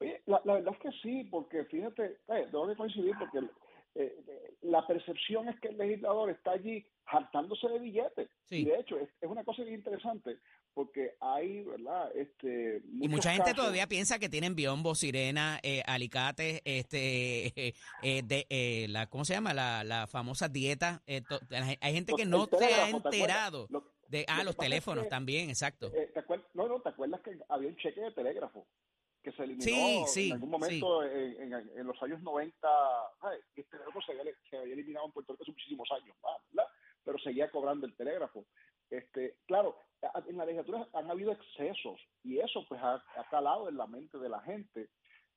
Oye, 0.00 0.22
la, 0.26 0.40
verdad 0.44 0.72
es 0.72 0.80
que 0.80 0.98
sí, 1.02 1.24
porque 1.24 1.64
fíjate, 1.66 2.18
eh, 2.28 2.48
tengo 2.50 2.66
que 2.68 2.76
coincidir 2.76 3.14
porque 3.18 3.40
eh, 3.94 4.56
la 4.62 4.86
percepción 4.86 5.48
es 5.48 5.58
que 5.60 5.68
el 5.68 5.78
legislador 5.78 6.30
está 6.30 6.52
allí 6.52 6.86
hartándose 7.06 7.68
de 7.68 7.78
billetes. 7.78 8.28
Y 8.50 8.64
de 8.64 8.78
hecho, 8.78 8.98
es, 8.98 9.08
una 9.22 9.44
cosa 9.44 9.62
bien 9.62 9.76
interesante 9.76 10.38
porque 10.74 11.16
hay, 11.20 11.62
¿verdad? 11.62 12.10
Este, 12.14 12.82
y 13.00 13.08
mucha 13.08 13.32
gente 13.32 13.54
todavía 13.54 13.86
piensa 13.86 14.18
que 14.18 14.28
tienen 14.28 14.54
biombo, 14.54 14.94
sirena, 14.94 15.58
eh, 15.62 15.82
alicates, 15.86 16.60
este, 16.64 17.52
eh, 18.02 18.22
de, 18.22 18.46
eh, 18.48 18.86
la, 18.88 19.08
¿cómo 19.08 19.24
se 19.24 19.34
llama? 19.34 19.52
La, 19.52 19.82
la 19.84 20.06
famosa 20.06 20.48
dieta. 20.48 21.02
Eh, 21.06 21.22
hay 21.80 21.94
gente 21.94 22.12
que 22.16 22.24
no 22.24 22.46
se 22.46 22.64
ha 22.64 22.88
enterado. 22.88 23.68
de, 24.08 24.24
ah, 24.28 24.44
los 24.44 24.56
teléfonos 24.56 25.08
también, 25.08 25.50
exacto. 25.50 25.90
no, 26.54 26.68
no, 26.68 26.80
¿te 26.80 26.88
acuerdas 26.88 27.20
que 27.22 27.38
había 27.48 27.68
un 27.68 27.76
cheque 27.76 28.00
de 28.00 28.12
telégrafo? 28.12 28.66
Que 29.22 29.32
se 29.32 29.44
eliminó 29.44 30.06
en 30.14 30.32
algún 30.32 30.50
momento 30.50 31.04
en, 31.04 31.52
en, 31.52 31.86
los 31.86 32.02
años 32.02 32.22
90, 32.22 32.68
este 33.54 33.70
telégrafo 33.70 34.00
se 34.02 34.12
había, 34.12 34.32
se 34.48 34.56
había, 34.56 34.74
eliminado 34.74 35.06
en 35.06 35.12
Puerto 35.12 35.32
Rico 35.32 35.42
hace 35.42 35.52
muchísimos 35.52 35.88
años, 35.92 36.16
¿verdad? 36.50 36.68
pero 37.04 37.18
seguía 37.18 37.50
cobrando 37.50 37.86
el 37.86 37.94
telégrafo. 37.96 38.46
Este, 38.88 39.36
claro, 39.46 39.76
en 40.26 40.36
la 40.36 40.44
legislatura 40.44 40.88
han 40.94 41.10
habido 41.10 41.32
excesos 41.32 42.00
y 42.24 42.38
eso 42.38 42.64
pues 42.68 42.80
ha, 42.82 43.02
calado 43.30 43.68
en 43.68 43.76
la 43.76 43.86
mente 43.86 44.18
de 44.18 44.28
la 44.28 44.40
gente, 44.40 44.90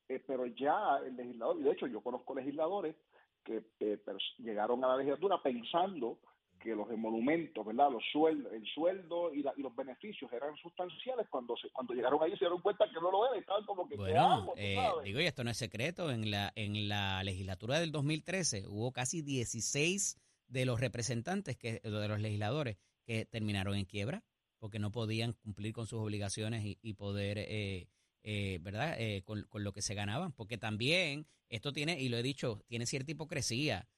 eh, 0.09 0.23
pero 0.25 0.45
ya 0.45 0.97
el 1.05 1.15
legislador, 1.15 1.59
y 1.59 1.63
de 1.63 1.71
hecho 1.71 1.87
yo 1.87 2.01
conozco 2.01 2.35
legisladores 2.35 2.95
que 3.43 3.63
eh, 3.79 3.99
llegaron 4.37 4.83
a 4.83 4.89
la 4.89 4.97
legislatura 4.97 5.41
pensando 5.41 6.19
que 6.63 6.75
los 6.75 6.89
emolumentos, 6.89 7.65
¿verdad? 7.65 7.91
Los 7.91 8.03
sueldos, 8.11 8.51
el 8.53 8.65
sueldo 8.73 9.33
y, 9.33 9.43
los 9.57 9.75
beneficios 9.75 10.31
eran 10.31 10.55
sustanciales 10.57 11.27
cuando 11.29 11.55
se, 11.57 11.69
cuando 11.71 11.93
llegaron 11.93 12.21
ahí 12.23 12.31
se 12.31 12.39
dieron 12.39 12.61
cuenta 12.61 12.85
que 12.87 13.01
no 13.01 13.11
lo 13.11 13.27
era 13.27 13.35
y 13.35 13.39
estaban 13.39 13.65
como 13.65 13.87
que 13.87 13.95
bueno, 13.95 14.53
eh, 14.55 14.77
digo 15.03 15.19
y 15.19 15.25
esto 15.25 15.43
no 15.43 15.51
es 15.51 15.57
secreto 15.57 16.09
en 16.09 16.31
la 16.31 16.51
en 16.55 16.87
la 16.87 17.23
legislatura 17.23 17.79
del 17.79 17.91
2013 17.91 18.65
hubo 18.67 18.91
casi 18.93 19.21
16 19.21 20.19
de 20.47 20.65
los 20.65 20.79
representantes 20.79 21.57
que 21.57 21.79
de 21.79 22.07
los 22.07 22.19
legisladores 22.19 22.77
que 23.05 23.25
terminaron 23.25 23.75
en 23.75 23.85
quiebra 23.85 24.23
porque 24.63 24.79
no 24.79 24.93
podían 24.93 25.33
cumplir 25.33 25.73
con 25.73 25.87
sus 25.87 25.99
obligaciones 25.99 26.63
y, 26.63 26.93
poder, 26.93 27.37
eh, 27.37 27.89
eh, 28.23 28.59
¿verdad?, 28.61 28.95
eh, 28.97 29.21
con, 29.25 29.45
lo 29.51 29.73
que 29.73 29.81
se 29.81 29.93
ganaban. 29.93 30.31
Porque 30.31 30.57
también 30.57 31.27
esto 31.49 31.73
tiene, 31.73 31.99
y 31.99 32.07
lo 32.07 32.15
he 32.15 32.23
dicho, 32.23 32.63
tiene 32.69 32.85
cierta 32.85 33.11
hipocresía, 33.11 33.89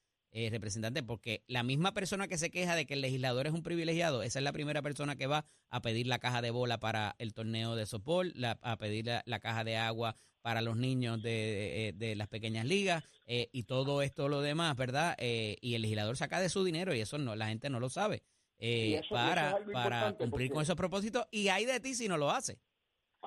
representante, 0.50 1.02
porque 1.02 1.42
la 1.46 1.62
misma 1.62 1.94
persona 1.94 2.28
que 2.28 2.36
se 2.36 2.50
queja 2.50 2.74
de 2.74 2.84
que 2.84 2.94
el 2.94 3.00
legislador 3.00 3.46
es 3.46 3.54
un 3.54 3.62
privilegiado, 3.62 4.22
esa 4.22 4.38
es 4.38 4.42
la 4.42 4.52
primera 4.52 4.82
persona 4.82 5.16
que 5.16 5.26
va 5.26 5.46
a 5.70 5.80
pedir 5.80 6.06
la 6.06 6.18
caja 6.18 6.42
de 6.42 6.50
bola 6.50 6.78
para 6.78 7.16
el 7.18 7.32
torneo 7.32 7.74
de 7.74 7.86
softball, 7.86 8.34
a 8.44 8.76
pedir 8.76 9.10
la, 9.24 9.40
caja 9.40 9.64
de 9.64 9.78
agua 9.78 10.14
para 10.42 10.60
los 10.60 10.76
niños 10.76 11.22
de, 11.22 11.94
de 11.96 12.16
las 12.16 12.28
pequeñas 12.28 12.66
ligas 12.66 13.02
y 13.26 13.62
todo 13.62 14.02
esto 14.02 14.28
lo 14.28 14.42
demás, 14.42 14.76
¿verdad? 14.76 15.16
y 15.18 15.74
el 15.74 15.80
legislador 15.80 16.18
saca 16.18 16.38
de 16.38 16.50
su 16.50 16.64
dinero 16.64 16.94
y 16.94 17.00
eso 17.00 17.16
no 17.16 17.34
la 17.34 17.48
gente 17.48 17.70
no 17.70 17.80
lo 17.80 17.88
sabe 17.88 18.22
eh, 18.58 19.02
para, 19.10 19.58
para 19.72 20.12
cumplir 20.12 20.50
con 20.50 20.62
esos 20.62 20.76
propósitos 20.76 21.26
y 21.30 21.48
hay 21.48 21.66
de 21.66 21.80
ti 21.80 21.94
si 21.94 22.08
no 22.08 22.16
lo 22.16 22.30
hace. 22.30 22.58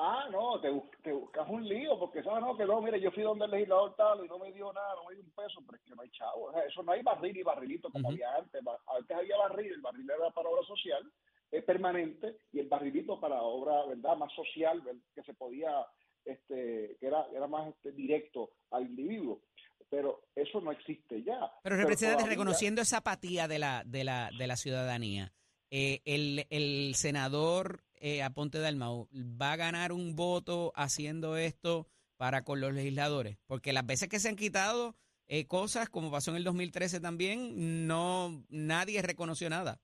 Ah, 0.02 0.30
no, 0.32 0.62
te, 0.62 0.72
buscas 1.12 1.50
un 1.50 1.68
lío 1.68 2.00
porque 2.00 2.24
sabes, 2.24 2.42
no, 2.42 2.56
que 2.56 2.64
no, 2.64 2.82
mire, 2.82 3.02
yo 3.02 3.12
fui 3.12 3.22
donde 3.22 3.44
el 3.44 3.52
legislador 3.52 3.98
tal 3.98 4.24
y 4.24 4.30
no 4.30 4.40
me 4.40 4.54
dio 4.54 4.72
nada, 4.72 4.96
no 4.96 5.04
me 5.10 5.16
dio 5.16 5.26
un 5.26 5.32
peso, 5.32 5.62
pero 5.66 5.78
es 5.78 5.84
que 5.84 5.94
no 5.94 6.02
hay 6.02 6.10
chavo. 6.12 6.58
eso 6.62 6.82
no 6.84 6.94
hay 6.94 7.04
barril 7.04 7.36
y 7.36 7.44
barrilito 7.44 7.92
como 7.92 8.08
había 8.08 8.34
antes. 8.36 8.62
Antes 8.98 9.18
había 9.18 9.36
barril, 9.36 9.74
el 9.74 9.82
barril 9.82 10.10
era 10.10 10.32
para 10.32 10.48
obra 10.48 10.66
social, 10.66 11.04
es 11.52 11.66
permanente, 11.66 12.38
y 12.54 12.60
el 12.60 12.70
barrilito 12.70 13.20
para 13.20 13.42
obra, 13.42 13.88
¿verdad?, 13.88 14.16
más 14.16 14.32
social, 14.32 14.82
que 15.14 15.22
se 15.24 15.34
podía, 15.34 15.86
este, 16.24 16.96
que 16.98 17.06
era, 17.06 17.28
era 17.34 17.48
más 17.48 17.68
este, 17.68 17.92
directo 17.92 18.52
al 18.72 18.84
individuo 18.84 19.42
pero 19.90 20.28
eso 20.36 20.62
no 20.62 20.72
existe 20.72 21.24
ya. 21.24 21.52
Pero, 21.64 21.76
representante, 21.76 22.24
reconociendo 22.24 22.80
esa 22.80 22.98
apatía 22.98 23.48
de 23.48 23.58
la, 23.58 23.84
de 23.84 24.04
la, 24.04 24.30
de 24.38 24.46
la 24.46 24.56
ciudadanía, 24.56 25.34
eh, 25.72 26.02
el, 26.06 26.46
el, 26.52 26.94
senador 26.94 27.82
eh, 28.00 28.24
Aponte 28.24 28.60
Dalmau 28.60 29.08
va 29.14 29.54
a 29.54 29.58
ganar 29.58 29.92
un 29.92 30.16
voto 30.16 30.72
haciendo 30.76 31.38
esto 31.38 31.88
para 32.18 32.44
con 32.44 32.60
los 32.60 32.74
legisladores, 32.74 33.38
porque 33.48 33.74
las 33.74 33.86
veces 33.86 34.10
que 34.10 34.20
se 34.20 34.30
han 34.30 34.36
quitado 34.36 34.96
eh, 35.28 35.46
cosas, 35.46 35.90
como 35.90 36.10
pasó 36.10 36.32
en 36.32 36.38
el 36.38 36.44
2013 36.44 37.00
también, 37.00 37.88
no 37.88 38.44
nadie 38.50 39.02
reconoció 39.02 39.50
nada. 39.50 39.80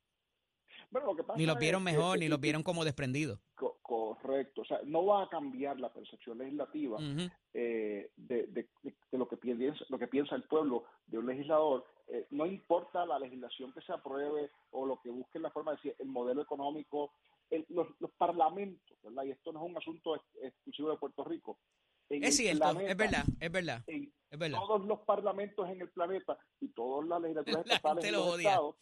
ni 1.38 1.46
lo 1.46 1.56
vieron 1.56 1.84
mejor, 1.84 2.18
ni 2.20 2.28
lo 2.28 2.40
vieron 2.40 2.64
como 2.64 2.84
desprendido. 2.84 3.40
Correcto, 3.56 4.62
o 4.62 4.66
sea, 4.66 4.80
no 4.86 5.06
va 5.06 5.24
a 5.24 5.30
cambiar 5.30 5.80
la 5.80 5.94
percepción 5.94 6.40
legislativa 6.40 6.98
eh, 7.54 8.10
de, 8.18 8.68
lo 9.12 9.28
que 9.28 9.38
piensa 9.38 9.86
lo 9.90 10.00
que 10.00 10.08
piensa 10.08 10.36
el 10.36 10.44
pueblo 10.44 10.86
de 11.06 11.20
un 11.20 11.28
legislador. 11.28 11.86
Eh, 12.08 12.26
no 12.32 12.48
importa 12.48 13.06
la 13.06 13.20
legislación 13.20 13.72
que 13.72 13.82
se 13.82 13.94
apruebe 13.94 14.50
o 14.72 14.88
lo 14.88 15.00
que 15.02 15.12
busque 15.12 15.38
la 15.38 15.52
forma 15.52 15.72
de 15.72 15.78
decir 15.78 15.96
el 16.00 16.08
modelo 16.08 16.42
económico, 16.42 17.12
los, 17.70 18.12
parlamentos, 18.18 18.98
¿verdad? 19.04 19.24
Y 19.24 19.32
esto 19.32 19.52
no 19.52 19.64
es 19.64 19.72
un 19.72 19.78
asunto 19.78 20.16
exclusivo 20.42 20.92
de 20.92 20.98
Puerto 20.98 21.24
Rico. 21.24 21.60
es 22.10 22.36
cierto, 22.36 22.80
es 22.80 22.98
verdad, 22.98 23.26
es 23.40 23.52
verdad. 23.52 23.84
es 23.88 24.40
verdad. 24.40 24.60
Todos 24.60 24.86
los 24.86 25.00
parlamentos 25.02 25.70
en 25.70 25.82
el 25.82 25.90
planeta 25.90 26.38
y 26.60 26.70
todas 26.70 27.08
las 27.08 27.22
legislaturas 27.22 27.66
estatales 27.66 28.06
en 28.06 28.12
los 28.14 28.38
estados 28.38 28.76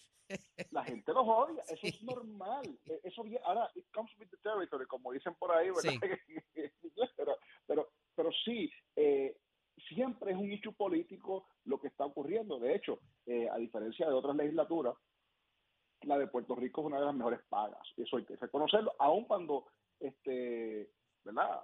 la 0.71 0.83
gente 0.83 1.13
los 1.13 1.27
odia, 1.27 1.63
eso 1.69 1.87
es 1.87 2.03
normal. 2.03 2.79
E, 2.85 2.99
eso 3.03 3.23
ahora, 3.43 3.69
it 3.75 3.85
comes 3.93 4.11
with 4.17 4.27
the 4.29 4.37
territory, 4.37 4.85
como 4.85 5.11
dicen 5.11 5.35
por 5.35 5.51
ahí, 5.51 5.69
¿verdad? 5.69 5.99
pero, 7.17 7.37
pero, 7.67 7.89
pero 8.15 8.29
sí, 8.45 8.71
eh, 8.95 9.37
siempre 9.89 10.31
es 10.31 10.37
un 10.37 10.51
hecho 10.51 10.71
político 10.71 11.47
lo 11.65 11.79
que 11.79 11.87
está 11.87 12.05
ocurriendo. 12.05 12.59
De 12.59 12.75
hecho, 12.75 12.99
eh, 13.25 13.47
a 13.49 13.57
diferencia 13.57 14.07
de 14.07 14.13
otras 14.13 14.35
legislaturas, 14.35 14.95
la 16.05 16.17
de 16.17 16.27
Puerto 16.27 16.55
Rico 16.55 16.81
es 16.81 16.87
una 16.87 16.99
de 16.99 17.05
las 17.05 17.15
mejores 17.15 17.41
pagas. 17.49 17.81
Eso 17.97 18.17
hay 18.17 18.25
que 18.25 18.35
reconocerlo, 18.35 18.93
aun 18.99 19.25
cuando, 19.25 19.65
este, 19.99 20.89
¿verdad? 21.23 21.61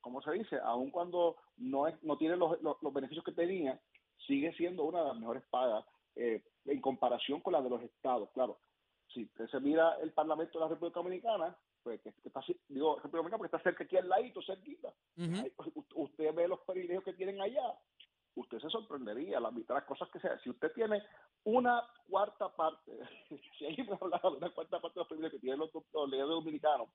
¿Cómo 0.00 0.22
se 0.22 0.32
dice? 0.32 0.58
Aun 0.64 0.90
cuando 0.90 1.36
no, 1.58 1.86
es, 1.86 2.02
no 2.02 2.16
tiene 2.16 2.36
los, 2.36 2.60
los, 2.62 2.76
los 2.82 2.92
beneficios 2.92 3.24
que 3.24 3.32
tenía, 3.32 3.80
sigue 4.26 4.52
siendo 4.54 4.84
una 4.84 5.00
de 5.00 5.08
las 5.08 5.18
mejores 5.18 5.42
pagas 5.50 5.84
eh, 6.16 6.42
en 6.66 6.80
comparación 6.80 7.40
con 7.40 7.52
la 7.52 7.62
de 7.62 7.70
los 7.70 7.82
estados. 7.82 8.30
Claro, 8.30 8.58
si 9.12 9.28
se 9.50 9.60
mira 9.60 9.96
el 10.02 10.12
Parlamento 10.12 10.58
de 10.58 10.64
la 10.64 10.70
República 10.70 11.00
Dominicana, 11.00 11.56
pues 11.82 12.00
que, 12.02 12.10
está, 12.24 12.40
digo 12.68 12.96
República 12.96 13.18
Dominicana 13.18 13.38
porque 13.38 13.56
está 13.56 13.62
cerca 13.62 13.84
aquí 13.84 13.96
al 13.96 14.08
ladito, 14.08 14.42
cerquita. 14.42 14.92
Usted 15.94 16.34
ve 16.34 16.48
los 16.48 16.60
privilegios 16.60 17.04
que 17.04 17.14
tienen 17.14 17.40
allá, 17.40 17.74
usted 18.34 18.58
se 18.58 18.70
sorprendería 18.70 19.40
la 19.40 19.50
mitad 19.50 19.74
de 19.74 19.80
las 19.80 19.88
cosas 19.88 20.08
que 20.10 20.20
sea. 20.20 20.38
Si 20.40 20.50
usted 20.50 20.72
tiene 20.72 21.02
una 21.44 21.82
cuarta 22.08 22.48
parte, 22.54 22.92
si 23.58 23.66
alguien 23.66 23.86
me 23.86 23.98
hablaba 24.00 24.30
de 24.30 24.36
una 24.36 24.50
cuarta 24.50 24.80
parte 24.80 24.94
de 24.94 25.00
los 25.00 25.08
privilegios 25.08 25.40
que 25.40 25.46
tienen 25.46 25.60
los, 25.60 25.70
los 25.72 26.28
dominicanos, 26.28 26.88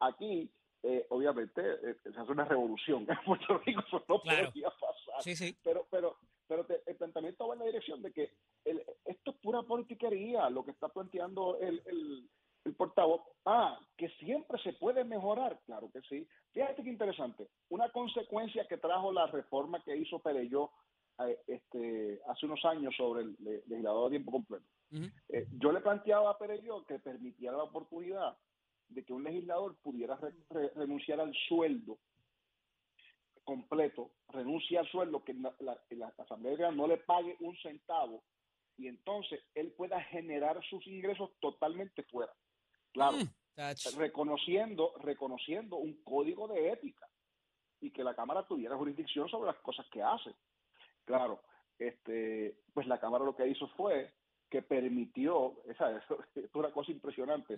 aquí 0.00 0.50
eh, 0.82 1.06
obviamente 1.10 1.60
eh, 1.62 1.96
se 2.02 2.10
hace 2.10 2.32
una 2.32 2.44
revolución. 2.44 3.06
En 3.08 3.18
Puerto 3.24 3.58
Rico 3.58 3.82
eso 3.86 4.02
no 4.08 4.20
podría 4.20 4.70
pasar. 4.70 5.22
Sí, 5.22 5.34
sí. 5.34 5.56
Pero, 5.64 5.86
pero, 5.90 6.16
pero 6.46 6.66
el 6.86 6.96
planteamiento 6.96 7.48
va 7.48 7.54
en 7.54 7.60
la 7.60 7.66
dirección 7.66 8.00
de 8.02 8.12
que 8.12 8.32
el, 8.64 8.82
esto 9.04 9.30
es 9.32 9.36
pura 9.38 9.62
politiquería, 9.62 10.48
lo 10.50 10.64
que 10.64 10.70
está 10.70 10.88
planteando 10.88 11.58
el, 11.58 11.82
el, 11.86 12.28
Ah, 13.44 13.78
que 13.96 14.08
siempre 14.20 14.60
se 14.62 14.74
puede 14.74 15.04
mejorar. 15.04 15.58
Claro 15.64 15.90
que 15.92 16.00
sí. 16.02 16.28
Fíjate 16.52 16.82
qué 16.82 16.90
interesante. 16.90 17.48
Una 17.70 17.90
consecuencia 17.90 18.66
que 18.68 18.76
trajo 18.76 19.12
la 19.12 19.26
reforma 19.26 19.82
que 19.82 19.96
hizo 19.96 20.18
Pereyó 20.18 20.70
eh, 21.20 21.38
este, 21.46 22.20
hace 22.26 22.46
unos 22.46 22.64
años 22.64 22.94
sobre 22.96 23.22
el 23.22 23.36
legislador 23.66 24.10
de 24.10 24.18
tiempo 24.18 24.32
completo. 24.32 24.66
yo 25.58 25.72
le 25.72 25.80
planteaba 25.80 26.30
a 26.30 26.38
Pereyó 26.38 26.84
que 26.84 26.98
permitiera 26.98 27.56
la 27.56 27.64
oportunidad 27.64 28.36
de 28.88 29.04
que 29.04 29.12
un 29.12 29.24
legislador 29.24 29.76
pudiera 29.82 30.18
renunciar 30.74 31.20
al 31.20 31.34
sueldo 31.48 31.98
completo, 33.44 34.10
renuncia 34.28 34.80
al 34.80 34.88
sueldo, 34.88 35.24
que 35.24 35.32
la, 35.32 35.54
la, 35.60 36.14
Asamblea 36.18 36.70
no 36.70 36.86
le 36.86 36.98
pague 36.98 37.34
un 37.40 37.56
centavo 37.56 38.22
y 38.76 38.88
entonces 38.88 39.40
él 39.54 39.72
pueda 39.72 40.02
generar 40.02 40.62
sus 40.68 40.86
ingresos 40.86 41.30
totalmente 41.40 42.02
fuera. 42.04 42.30
Claro, 42.92 43.18
mm, 43.18 43.96
reconociendo, 43.96 44.94
reconociendo 45.00 45.76
un 45.76 46.02
código 46.02 46.48
de 46.48 46.72
ética 46.72 47.08
y 47.80 47.90
que 47.90 48.04
la 48.04 48.14
Cámara 48.14 48.46
tuviera 48.46 48.76
jurisdicción 48.76 49.28
sobre 49.28 49.46
las 49.52 49.60
cosas 49.60 49.86
que 49.90 50.02
hace. 50.02 50.34
Claro, 51.04 51.42
este, 51.78 52.58
pues 52.74 52.86
la 52.86 52.98
Cámara 52.98 53.24
lo 53.24 53.36
que 53.36 53.48
hizo 53.48 53.68
fue 53.68 54.12
que 54.50 54.62
permitió, 54.62 55.62
esa 55.68 55.96
es 55.96 56.54
una 56.54 56.72
cosa 56.72 56.90
impresionante, 56.90 57.56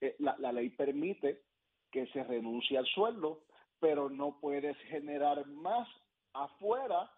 eh, 0.00 0.16
la, 0.18 0.36
la, 0.38 0.52
ley 0.52 0.70
permite 0.70 1.44
que 1.90 2.06
se 2.08 2.24
renuncie 2.24 2.76
al 2.76 2.86
sueldo, 2.86 3.44
pero 3.78 4.10
no 4.10 4.38
puedes 4.40 4.76
generar 4.88 5.46
más 5.46 5.88
afuera 6.32 7.10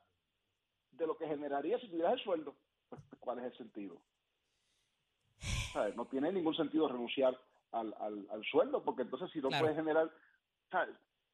de 0.92 1.06
lo 1.06 1.16
que 1.16 1.26
generaría 1.26 1.78
si 1.78 1.88
tuvieras 1.88 2.14
el 2.14 2.20
sueldo. 2.20 2.56
Pues, 2.88 3.02
¿Cuál 3.18 3.38
es 3.38 3.44
el 3.46 3.56
sentido? 3.56 4.00
No 5.96 6.06
tiene 6.06 6.32
ningún 6.32 6.54
sentido 6.54 6.88
renunciar 6.88 7.38
al, 7.72 7.94
al, 8.00 8.26
al 8.30 8.44
sueldo, 8.44 8.82
porque 8.82 9.02
entonces 9.02 9.30
si 9.32 9.40
no 9.40 9.48
puedes 9.48 9.76
generar 9.76 10.10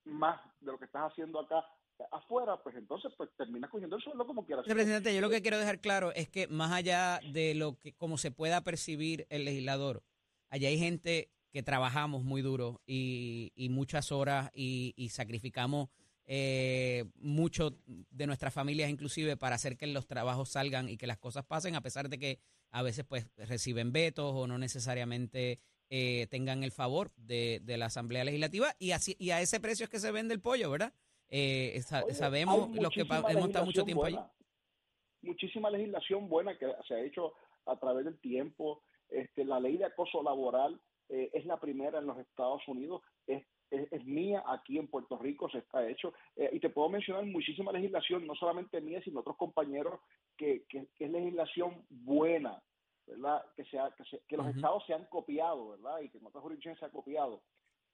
más 0.05 0.41
de 0.61 0.73
lo 0.73 0.79
que 0.79 0.87
estás 0.87 1.13
haciendo 1.13 1.41
acá, 1.41 1.65
afuera, 2.11 2.57
pues 2.63 2.75
entonces 2.77 3.13
pues 3.17 3.31
termina 3.37 3.69
cogiendo 3.69 3.97
el 3.97 4.03
sueldo 4.03 4.27
como 4.27 4.45
quiera. 4.45 4.63
Representante, 4.63 5.15
yo 5.15 5.21
lo 5.21 5.31
que 5.31 5.43
quiero 5.43 5.59
dejar 5.59 5.81
claro 5.81 6.13
es 6.15 6.29
que 6.29 6.49
más 6.49 6.73
allá 6.73 7.21
de 7.33 7.55
lo 7.55 7.79
que 7.79 7.93
como 7.93 8.19
se 8.19 8.31
pueda 8.31 8.63
percibir 8.63 9.27
el 9.31 9.45
legislador, 9.45 10.03
allá 10.51 10.69
hay 10.69 10.79
gente 10.79 11.31
que 11.53 11.63
trabajamos 11.63 12.25
muy 12.25 12.43
duro 12.43 12.81
y, 12.87 13.53
y 13.55 13.69
muchas 13.69 14.11
horas 14.11 14.51
y, 14.55 14.95
y 14.97 15.11
sacrificamos 15.11 15.91
eh, 16.25 17.05
mucho 17.17 17.77
de 17.87 18.27
nuestras 18.27 18.55
familias 18.55 18.91
inclusive 18.91 19.37
para 19.37 19.57
hacer 19.57 19.77
que 19.77 19.87
los 19.87 20.07
trabajos 20.07 20.51
salgan 20.51 20.89
y 20.89 20.97
que 20.97 21.07
las 21.07 21.19
cosas 21.19 21.45
pasen, 21.45 21.75
a 21.75 21.83
pesar 21.83 22.09
de 22.09 22.19
que 22.19 22.41
a 22.73 22.83
veces 22.83 23.05
pues 23.05 23.31
reciben 23.37 23.93
vetos 23.93 24.33
o 24.35 24.47
no 24.47 24.59
necesariamente 24.59 25.61
eh, 25.91 26.27
tengan 26.31 26.65
el 26.65 26.73
favor 26.73 27.11
de, 27.17 27.61
de, 27.63 27.77
la 27.77 27.87
Asamblea 27.87 28.25
Legislativa 28.25 28.75
y 28.79 28.93
así 28.93 29.15
y 29.19 29.31
a 29.31 29.41
ese 29.41 29.61
precio 29.61 29.85
es 29.85 29.91
que 29.91 30.01
se 30.01 30.11
vende 30.11 30.35
el 30.35 30.41
pollo, 30.41 30.71
¿verdad? 30.71 30.93
Eh, 31.35 31.81
sabemos 31.83 32.71
los 32.77 32.93
que 32.93 33.01
hemos 33.03 33.47
estado 33.47 33.65
mucho 33.65 33.85
tiempo 33.85 34.05
allí. 34.05 34.19
Muchísima 35.23 35.71
legislación 35.71 36.29
buena 36.29 36.59
que 36.59 36.67
se 36.87 36.95
ha 36.95 37.01
hecho 37.01 37.33
a 37.65 37.79
través 37.79 38.05
del 38.05 38.19
tiempo. 38.21 38.83
Este, 39.09 39.45
la 39.45 39.59
ley 39.61 39.79
de 39.79 39.87
acoso 39.87 40.23
laboral 40.23 40.81
eh, 41.09 41.31
es 41.33 41.47
la 41.47 41.59
primera 41.59 41.99
en 41.99 42.07
los 42.07 42.19
Estados 42.19 42.67
Unidos, 42.67 43.03
es, 43.27 43.45
es, 43.73 44.05
mía 44.05 44.45
aquí 44.47 44.79
en 44.79 44.89
Puerto 44.89 45.19
Rico, 45.19 45.49
se 45.49 45.59
está 45.59 45.89
hecho. 45.89 46.13
Eh, 46.37 46.51
y 46.53 46.61
te 46.61 46.71
puedo 46.71 46.89
mencionar 46.89 47.25
muchísima 47.25 47.73
legislación, 47.73 48.27
no 48.27 48.35
solamente 48.35 48.81
mía, 48.81 49.01
sino 49.03 49.21
otros 49.21 49.37
compañeros, 49.37 50.01
que, 50.37 50.65
que, 50.69 50.89
es 50.99 51.11
legislación 51.11 51.85
buena, 51.89 52.63
¿verdad? 53.07 53.45
Que, 53.57 53.65
sea, 53.65 53.95
que, 54.29 54.37
los 54.37 54.55
estados 54.55 54.85
se 54.87 54.95
han 54.95 55.07
copiado, 55.07 55.71
¿verdad? 55.71 56.01
Y 56.01 56.11
que 56.11 56.19
en 56.19 56.27
otras 56.27 56.43
jurisdicciones 56.43 56.79
se 56.79 56.87
ha 56.87 56.91
copiado. 56.91 57.43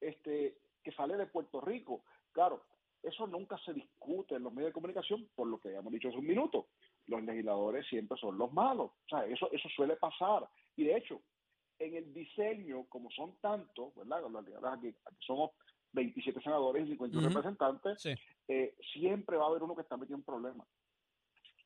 Este, 0.01 0.57
que 0.83 0.91
sale 0.91 1.17
de 1.17 1.27
Puerto 1.27 1.61
Rico. 1.61 2.03
Claro, 2.31 2.63
eso 3.01 3.27
nunca 3.27 3.57
se 3.59 3.73
discute 3.73 4.35
en 4.35 4.43
los 4.43 4.53
medios 4.53 4.69
de 4.69 4.73
comunicación, 4.73 5.29
por 5.35 5.47
lo 5.47 5.59
que 5.59 5.69
habíamos 5.69 5.93
dicho 5.93 6.09
hace 6.09 6.17
un 6.17 6.27
minuto. 6.27 6.67
Los 7.07 7.23
legisladores 7.23 7.87
siempre 7.87 8.17
son 8.17 8.37
los 8.37 8.51
malos. 8.51 8.91
O 9.05 9.09
sea, 9.09 9.25
eso, 9.25 9.49
eso 9.51 9.69
suele 9.69 9.95
pasar. 9.95 10.47
Y 10.75 10.83
de 10.83 10.97
hecho, 10.97 11.21
en 11.79 11.95
el 11.95 12.13
diseño, 12.13 12.85
como 12.89 13.09
son 13.11 13.37
tantos, 13.41 13.95
¿verdad? 13.95 14.21
Aquí, 14.73 14.87
aquí 15.05 15.25
somos 15.25 15.51
27 15.93 16.41
senadores 16.41 16.85
y 16.85 16.91
51 16.91 17.29
representantes, 17.29 18.05
eh, 18.47 18.75
siempre 18.93 19.37
va 19.37 19.45
a 19.45 19.47
haber 19.47 19.63
uno 19.63 19.75
que 19.75 19.81
está 19.81 19.97
metido 19.97 20.17
en 20.17 20.23
problemas. 20.23 20.67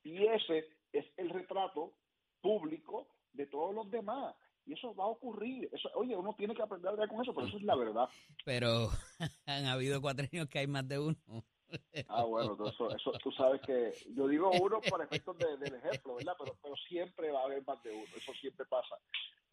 Y 0.03 0.25
ese 0.25 0.65
es 0.91 1.05
el 1.17 1.29
retrato 1.29 1.93
público 2.41 3.07
de 3.33 3.47
todos 3.47 3.73
los 3.73 3.89
demás. 3.89 4.35
Y 4.65 4.73
eso 4.73 4.95
va 4.95 5.05
a 5.05 5.07
ocurrir. 5.07 5.69
Eso, 5.73 5.89
oye, 5.95 6.15
uno 6.15 6.33
tiene 6.37 6.55
que 6.55 6.61
aprender 6.61 6.91
a 6.99 7.07
con 7.07 7.21
eso, 7.21 7.33
pero 7.33 7.47
eso 7.47 7.57
es 7.57 7.63
la 7.63 7.75
verdad. 7.75 8.07
Pero 8.45 8.89
han 9.45 9.65
habido 9.65 10.01
cuatro 10.01 10.25
años 10.31 10.47
que 10.47 10.59
hay 10.59 10.67
más 10.67 10.87
de 10.87 10.99
uno. 10.99 11.17
Ah, 12.07 12.23
bueno, 12.23 12.55
eso, 12.67 12.95
eso, 12.95 13.11
tú 13.13 13.31
sabes 13.31 13.59
que 13.61 13.91
yo 14.15 14.27
digo 14.27 14.51
uno 14.61 14.79
por 14.81 15.01
efectos 15.01 15.37
del 15.37 15.73
ejemplo, 15.73 16.15
¿verdad? 16.15 16.35
Pero, 16.37 16.55
pero 16.61 16.75
siempre 16.87 17.31
va 17.31 17.41
a 17.41 17.45
haber 17.45 17.65
más 17.65 17.81
de 17.81 17.91
uno, 17.91 18.05
eso 18.15 18.31
siempre 18.33 18.65
pasa. 18.65 18.92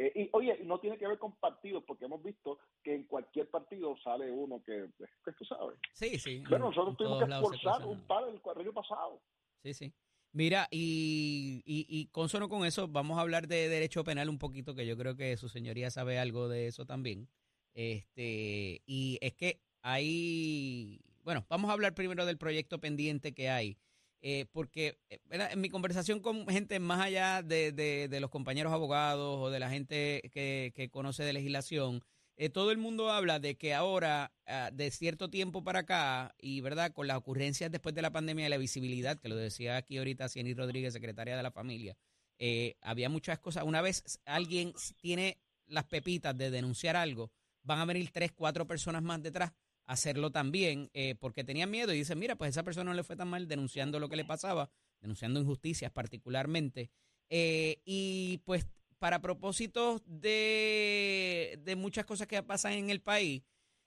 Eh, 0.02 0.12
y 0.14 0.30
oye, 0.32 0.58
no 0.64 0.80
tiene 0.80 0.96
que 0.96 1.06
ver 1.06 1.18
con 1.18 1.36
partidos, 1.36 1.84
porque 1.86 2.06
hemos 2.06 2.22
visto 2.22 2.58
que 2.82 2.94
en 2.94 3.04
cualquier 3.04 3.50
partido 3.50 3.94
sale 4.02 4.30
uno 4.32 4.62
que, 4.64 4.86
que 4.98 5.32
tú 5.32 5.44
sabes. 5.44 5.78
Sí, 5.92 6.18
sí. 6.18 6.42
Pero 6.48 6.70
nosotros 6.70 6.96
tuvimos 6.96 7.22
que 7.22 7.30
esforzar 7.30 7.86
un 7.86 8.00
par 8.06 8.26
el 8.26 8.40
cuadrillo 8.40 8.72
pasado. 8.72 9.20
Sí, 9.62 9.74
sí. 9.74 9.92
Mira, 10.32 10.68
y, 10.70 11.62
y, 11.66 11.84
y 11.86 12.06
consono 12.06 12.48
con 12.48 12.64
eso, 12.64 12.88
vamos 12.88 13.18
a 13.18 13.20
hablar 13.20 13.46
de 13.46 13.68
derecho 13.68 14.02
penal 14.02 14.30
un 14.30 14.38
poquito, 14.38 14.74
que 14.74 14.86
yo 14.86 14.96
creo 14.96 15.16
que 15.16 15.36
su 15.36 15.50
señoría 15.50 15.90
sabe 15.90 16.18
algo 16.18 16.48
de 16.48 16.68
eso 16.68 16.86
también. 16.86 17.28
Este, 17.74 18.80
y 18.86 19.18
es 19.20 19.34
que 19.34 19.60
hay, 19.82 21.00
bueno, 21.24 21.44
vamos 21.50 21.68
a 21.68 21.74
hablar 21.74 21.94
primero 21.94 22.24
del 22.24 22.38
proyecto 22.38 22.78
pendiente 22.78 23.34
que 23.34 23.50
hay, 23.50 23.76
eh, 24.20 24.46
porque 24.52 24.98
eh, 25.09 25.18
en 25.30 25.61
mi 25.61 25.70
conversación 25.70 26.20
con 26.20 26.46
gente 26.48 26.78
más 26.78 27.00
allá 27.00 27.42
de, 27.42 27.72
de, 27.72 28.09
de, 28.09 28.20
los 28.20 28.30
compañeros 28.30 28.72
abogados 28.72 29.38
o 29.40 29.50
de 29.50 29.61
la 29.61 29.70
gente 29.70 30.30
que, 30.33 30.72
que 30.74 30.90
conoce 30.90 31.22
de 31.22 31.33
legislación, 31.33 32.02
eh, 32.42 32.48
todo 32.48 32.70
el 32.70 32.78
mundo 32.78 33.11
habla 33.11 33.38
de 33.38 33.59
que 33.59 33.74
ahora, 33.74 34.33
ah, 34.46 34.70
de 34.72 34.90
cierto 34.90 35.28
tiempo 35.28 35.62
para 35.62 35.80
acá, 35.80 36.35
y 36.40 36.62
verdad, 36.62 36.90
con 36.90 37.06
las 37.06 37.18
ocurrencias 37.18 37.70
después 37.70 37.94
de 37.94 38.00
la 38.00 38.12
pandemia 38.12 38.44
de 38.44 38.48
la 38.48 38.56
visibilidad, 38.56 39.20
que 39.20 39.28
lo 39.28 39.37
decía 39.37 39.76
aquí 39.76 39.98
ahorita 39.98 40.26
Cieny 40.30 40.54
Rodríguez, 40.54 40.94
secretaria 40.94 41.37
de 41.37 41.42
la 41.42 41.50
familia, 41.50 41.98
eh, 42.38 42.76
había 42.80 43.11
muchas 43.11 43.38
cosas. 43.40 43.64
Una 43.64 43.83
vez 43.83 44.20
alguien 44.24 44.72
tiene 45.02 45.37
las 45.66 45.85
pepitas 45.85 46.35
de 46.35 46.50
denunciar 46.50 46.96
algo, 46.96 47.30
van 47.62 47.80
a 47.80 47.85
venir 47.85 48.11
tres, 48.11 48.33
cuatro 48.33 48.66
personas 48.66 49.02
más 49.02 49.22
detrás 49.22 49.52
hacerlo 49.90 50.31
también, 50.31 50.90
eh, 50.94 51.14
porque 51.18 51.44
tenían 51.44 51.70
miedo 51.70 51.92
y 51.92 51.98
dicen, 51.98 52.18
mira, 52.18 52.37
pues 52.37 52.50
esa 52.50 52.62
persona 52.62 52.90
no 52.90 52.94
le 52.94 53.05
fue 53.05 53.16
tan 53.16 53.29
mal 53.29 53.48
denunciando 53.48 53.98
lo 53.98 54.09
que 54.09 54.16
le 54.16 54.24
pasaba, 54.24 54.70
denunciando 55.00 55.40
injusticias 55.40 55.90
particularmente. 55.92 56.90
y 57.31 58.38
pues 58.44 58.66
para 58.98 59.22
propósitos 59.22 60.03
de, 60.07 61.59
de 61.62 61.76
muchas 61.76 62.05
cosas 62.05 62.26
que 62.26 62.42
pasan 62.42 62.72
en 62.74 62.90
el 62.90 63.00
país, 63.00 63.42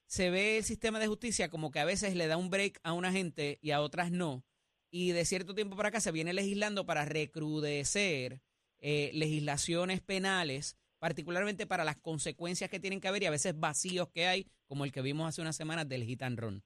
se 0.07 0.29
ve 0.29 0.57
el 0.57 0.63
sistema 0.63 0.99
de 0.99 1.07
justicia 1.07 1.49
como 1.49 1.71
que 1.71 1.79
a 1.79 1.85
veces 1.85 2.15
le 2.15 2.27
da 2.27 2.37
un 2.37 2.49
break 2.49 2.79
a 2.83 2.93
una 2.93 3.11
gente 3.11 3.59
y 3.61 3.71
a 3.71 3.81
otras 3.81 4.11
no. 4.11 4.45
Y 4.91 5.11
de 5.11 5.25
cierto 5.25 5.55
tiempo 5.55 5.75
para 5.75 5.89
acá 5.89 6.01
se 6.01 6.11
viene 6.11 6.33
legislando 6.33 6.85
para 6.85 7.05
recrudecer 7.05 8.41
eh, 8.79 9.11
legislaciones 9.13 10.01
penales, 10.01 10.77
particularmente 10.99 11.65
para 11.65 11.83
las 11.83 11.97
consecuencias 11.97 12.69
que 12.69 12.79
tienen 12.79 13.01
que 13.01 13.07
haber 13.07 13.23
y 13.23 13.25
a 13.25 13.31
veces 13.31 13.59
vacíos 13.59 14.09
que 14.09 14.27
hay, 14.27 14.47
como 14.73 14.85
el 14.85 14.91
que 14.91 15.03
vimos 15.03 15.29
hace 15.29 15.39
unas 15.39 15.55
semanas 15.55 15.87
del 15.87 16.03
Gitanrón. 16.03 16.63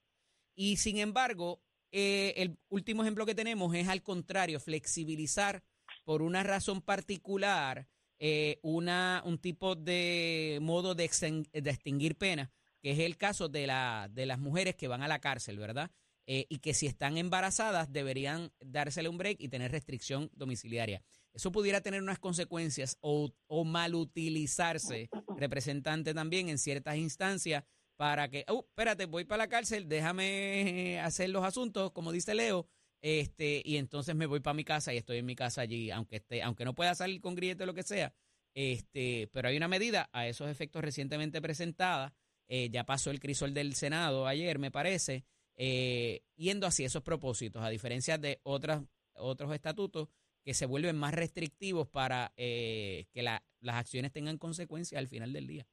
Y 0.54 0.78
sin 0.78 0.96
embargo, 0.96 1.62
eh, 1.92 2.32
el 2.38 2.56
último 2.70 3.02
ejemplo 3.02 3.26
que 3.26 3.34
tenemos 3.34 3.74
es 3.74 3.86
al 3.86 4.02
contrario, 4.02 4.60
flexibilizar 4.60 5.62
por 6.04 6.22
una 6.22 6.42
razón 6.42 6.80
particular 6.80 7.86
eh, 8.18 8.60
una, 8.62 9.22
un 9.26 9.36
tipo 9.36 9.74
de 9.76 10.58
modo 10.62 10.94
de, 10.94 11.04
extinguir 11.04 12.16
pena, 12.16 12.50
que 12.80 12.92
es 12.92 13.00
el 13.00 13.18
caso 13.18 13.50
de, 13.50 13.66
la, 13.66 14.08
de 14.10 14.24
las 14.24 14.38
mujeres 14.38 14.74
que 14.74 14.88
van 14.88 15.02
a 15.02 15.08
la 15.08 15.18
cárcel, 15.18 15.58
¿verdad? 15.58 15.90
Eh, 16.26 16.46
y 16.48 16.60
que 16.60 16.72
si 16.72 16.86
están 16.86 17.18
embarazadas 17.18 17.92
deberían 17.92 18.50
dársele 18.58 19.10
un 19.10 19.18
break 19.18 19.36
y 19.38 19.50
tener 19.50 19.70
restricción 19.70 20.30
domiciliaria. 20.32 21.02
Eso 21.34 21.52
pudiera 21.52 21.82
tener 21.82 22.00
unas 22.00 22.18
consecuencias 22.18 22.96
o, 23.02 23.34
o 23.48 23.64
mal 23.66 23.94
utilizarse, 23.94 25.10
representante 25.36 26.14
también 26.14 26.48
en 26.48 26.56
ciertas 26.56 26.96
instancias, 26.96 27.64
para 27.98 28.28
que, 28.28 28.44
oh, 28.46 28.64
espérate, 28.68 29.06
voy 29.06 29.24
para 29.24 29.42
la 29.42 29.48
cárcel, 29.48 29.88
déjame 29.88 31.00
hacer 31.00 31.30
los 31.30 31.44
asuntos, 31.44 31.90
como 31.90 32.12
dice 32.12 32.32
Leo, 32.32 32.68
este, 33.00 33.60
y 33.64 33.76
entonces 33.76 34.14
me 34.14 34.26
voy 34.26 34.38
para 34.38 34.54
mi 34.54 34.62
casa 34.62 34.94
y 34.94 34.98
estoy 34.98 35.18
en 35.18 35.26
mi 35.26 35.34
casa 35.34 35.62
allí, 35.62 35.90
aunque 35.90 36.16
esté, 36.16 36.40
aunque 36.44 36.64
no 36.64 36.76
pueda 36.76 36.94
salir 36.94 37.20
con 37.20 37.34
grillete 37.34 37.64
o 37.64 37.66
lo 37.66 37.74
que 37.74 37.82
sea, 37.82 38.14
este, 38.54 39.28
pero 39.32 39.48
hay 39.48 39.56
una 39.56 39.66
medida 39.66 40.08
a 40.12 40.28
esos 40.28 40.48
efectos 40.48 40.80
recientemente 40.80 41.42
presentada, 41.42 42.14
eh, 42.46 42.70
ya 42.70 42.84
pasó 42.84 43.10
el 43.10 43.18
crisol 43.18 43.52
del 43.52 43.74
Senado 43.74 44.28
ayer, 44.28 44.60
me 44.60 44.70
parece, 44.70 45.24
eh, 45.56 46.22
yendo 46.36 46.68
hacia 46.68 46.86
esos 46.86 47.02
propósitos, 47.02 47.64
a 47.64 47.68
diferencia 47.68 48.16
de 48.16 48.38
otras, 48.44 48.80
otros 49.14 49.52
estatutos 49.52 50.08
que 50.44 50.54
se 50.54 50.66
vuelven 50.66 50.96
más 50.96 51.14
restrictivos 51.14 51.88
para 51.88 52.32
eh, 52.36 53.06
que 53.10 53.24
las 53.24 53.42
acciones 53.66 54.12
tengan 54.12 54.38
consecuencias 54.38 55.00
al 55.00 55.08
final 55.08 55.32
del 55.32 55.48
día. 55.48 55.66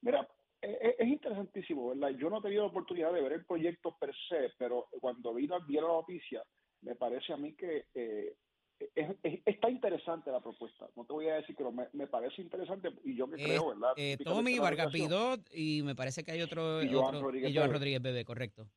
Mira, 0.00 0.26
es, 0.98 1.08
interesantísimo, 1.08 1.90
¿verdad? 1.90 2.10
Yo 2.18 2.30
no 2.30 2.38
he 2.38 2.42
tenido 2.42 2.62
la 2.62 2.68
oportunidad 2.68 3.12
de 3.12 3.22
ver 3.22 3.32
el 3.32 3.44
proyecto 3.44 3.96
per 3.98 4.14
se, 4.28 4.50
pero 4.58 4.88
cuando 5.00 5.34
vino 5.34 5.60
vi 5.66 5.74
la 5.74 5.82
noticia, 5.82 6.42
me 6.82 6.94
parece 6.94 7.32
a 7.32 7.36
mí 7.36 7.54
que 7.54 7.86
eh, 7.94 8.34
está 9.44 9.70
interesante 9.70 10.30
la 10.30 10.40
propuesta. 10.40 10.88
No 10.96 11.04
te 11.04 11.12
voy 11.12 11.28
a 11.28 11.36
decir, 11.36 11.54
pero 11.56 11.72
me, 11.72 11.88
me 11.92 12.06
parece 12.06 12.42
interesante 12.42 12.90
y 13.04 13.16
yo 13.16 13.28
que 13.30 13.42
creo, 13.42 13.68
¿verdad? 13.68 13.92
Eh, 13.96 14.16
Tommy, 14.22 14.58
Vargas 14.58 14.92
Pidot 14.92 15.40
y 15.52 15.82
me 15.82 15.94
parece 15.94 16.24
que 16.24 16.32
hay 16.32 16.42
otro. 16.42 16.82
Y 16.82 16.92
Joan, 16.92 17.20
Rodríguez, 17.20 17.50
y 17.50 17.56
Joan 17.56 17.72
Rodríguez 17.72 18.02
Bebé, 18.02 18.24
correcto. 18.24 18.68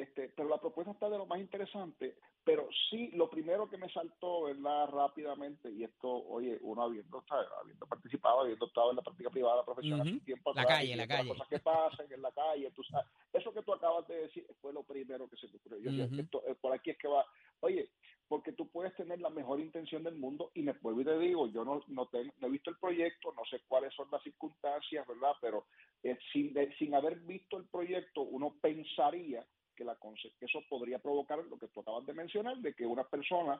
Este, 0.00 0.30
pero 0.34 0.48
la 0.48 0.58
propuesta 0.58 0.92
está 0.92 1.10
de 1.10 1.18
lo 1.18 1.26
más 1.26 1.38
interesante, 1.40 2.16
pero 2.42 2.66
sí, 2.88 3.10
lo 3.12 3.28
primero 3.28 3.68
que 3.68 3.76
me 3.76 3.90
saltó, 3.90 4.44
¿verdad? 4.44 4.88
Rápidamente, 4.88 5.70
y 5.70 5.84
esto, 5.84 6.08
oye, 6.08 6.58
uno 6.62 6.82
habiendo, 6.82 7.22
habiendo 7.60 7.86
participado, 7.86 8.40
habiendo 8.40 8.66
estado 8.66 8.90
en 8.90 8.96
la 8.96 9.02
práctica 9.02 9.28
privada 9.28 9.62
profesional 9.62 10.08
uh 10.08 10.20
tiempo 10.20 10.54
la 10.54 10.64
calle, 10.64 10.96
la 10.96 11.06
calle. 11.06 11.28
Las 11.28 11.36
cosas 11.36 11.48
que 11.48 11.58
pasan 11.58 12.06
en 12.10 12.22
la 12.22 12.32
calle, 12.32 12.70
tú 12.70 12.82
sabes, 12.84 13.06
eso 13.34 13.52
que 13.52 13.62
tú 13.62 13.74
acabas 13.74 14.08
de 14.08 14.22
decir 14.22 14.46
fue 14.62 14.72
lo 14.72 14.82
primero 14.84 15.28
que 15.28 15.36
se 15.36 15.48
te 15.48 15.58
ocurrió. 15.58 15.90
Yo, 15.90 16.04
esto, 16.04 16.42
eh, 16.46 16.54
por 16.58 16.72
aquí 16.72 16.90
es 16.90 16.98
que 16.98 17.08
va, 17.08 17.26
oye, 17.60 17.90
porque 18.26 18.52
tú 18.52 18.70
puedes 18.70 18.94
tener 18.94 19.20
la 19.20 19.28
mejor 19.28 19.60
intención 19.60 20.02
del 20.02 20.14
mundo 20.14 20.50
y 20.54 20.62
me 20.62 20.72
vuelvo 20.80 21.02
y 21.02 21.04
te 21.04 21.18
digo, 21.18 21.46
yo 21.48 21.62
no, 21.62 21.82
no, 21.88 22.08
no, 22.12 22.46
he 22.46 22.50
visto 22.50 22.70
el 22.70 22.78
proyecto, 22.78 23.34
no 23.36 23.44
sé 23.50 23.60
cuáles 23.68 23.92
son 23.92 24.08
las 24.10 24.22
circunstancias, 24.22 25.06
¿verdad? 25.06 25.32
Pero 25.42 25.66
eh, 26.02 26.16
sin, 26.32 26.54
sin 26.78 26.94
haber 26.94 27.18
visto 27.20 27.58
el 27.58 27.66
proyecto, 27.66 28.22
uno 28.22 28.56
pensaría 28.62 29.44
que, 29.80 29.84
la, 29.86 29.96
que 29.96 30.44
eso 30.44 30.60
podría 30.68 30.98
provocar 30.98 31.38
lo 31.38 31.58
que 31.58 31.68
tú 31.68 31.80
acabas 31.80 32.04
de 32.04 32.12
mencionar, 32.12 32.58
de 32.58 32.74
que 32.74 32.84
una 32.84 33.04
persona 33.04 33.58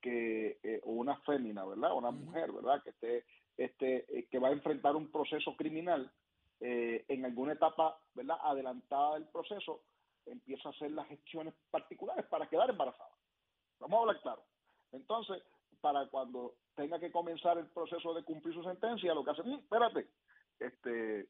que, 0.00 0.58
eh, 0.60 0.80
o 0.82 0.90
una 0.90 1.16
fémina, 1.18 1.64
¿verdad? 1.64 1.94
Una 1.94 2.10
mujer, 2.10 2.50
¿verdad? 2.50 2.82
Que 2.82 2.90
esté, 2.90 3.24
este, 3.56 4.18
eh, 4.18 4.26
que 4.28 4.40
va 4.40 4.48
a 4.48 4.52
enfrentar 4.52 4.96
un 4.96 5.10
proceso 5.12 5.54
criminal 5.56 6.10
en 6.64 7.24
alguna 7.24 7.54
etapa, 7.54 7.98
¿verdad? 8.14 8.36
Adelantada 8.40 9.14
del 9.14 9.26
proceso, 9.26 9.82
empieza 10.26 10.68
a 10.68 10.70
hacer 10.70 10.92
las 10.92 11.08
gestiones 11.08 11.54
particulares 11.72 12.24
para 12.26 12.48
quedar 12.48 12.70
embarazada. 12.70 13.10
Vamos 13.80 13.98
a 13.98 14.00
hablar 14.02 14.20
claro. 14.20 14.42
Entonces, 14.92 15.42
para 15.80 16.06
cuando 16.06 16.54
tenga 16.76 17.00
que 17.00 17.10
comenzar 17.10 17.58
el 17.58 17.66
proceso 17.66 18.14
de 18.14 18.22
cumplir 18.22 18.54
su 18.54 18.62
sentencia, 18.62 19.12
lo 19.12 19.24
que 19.24 19.30
hace, 19.32 19.42
mm, 19.42 19.54
espérate, 19.54 20.06
este, 20.60 21.26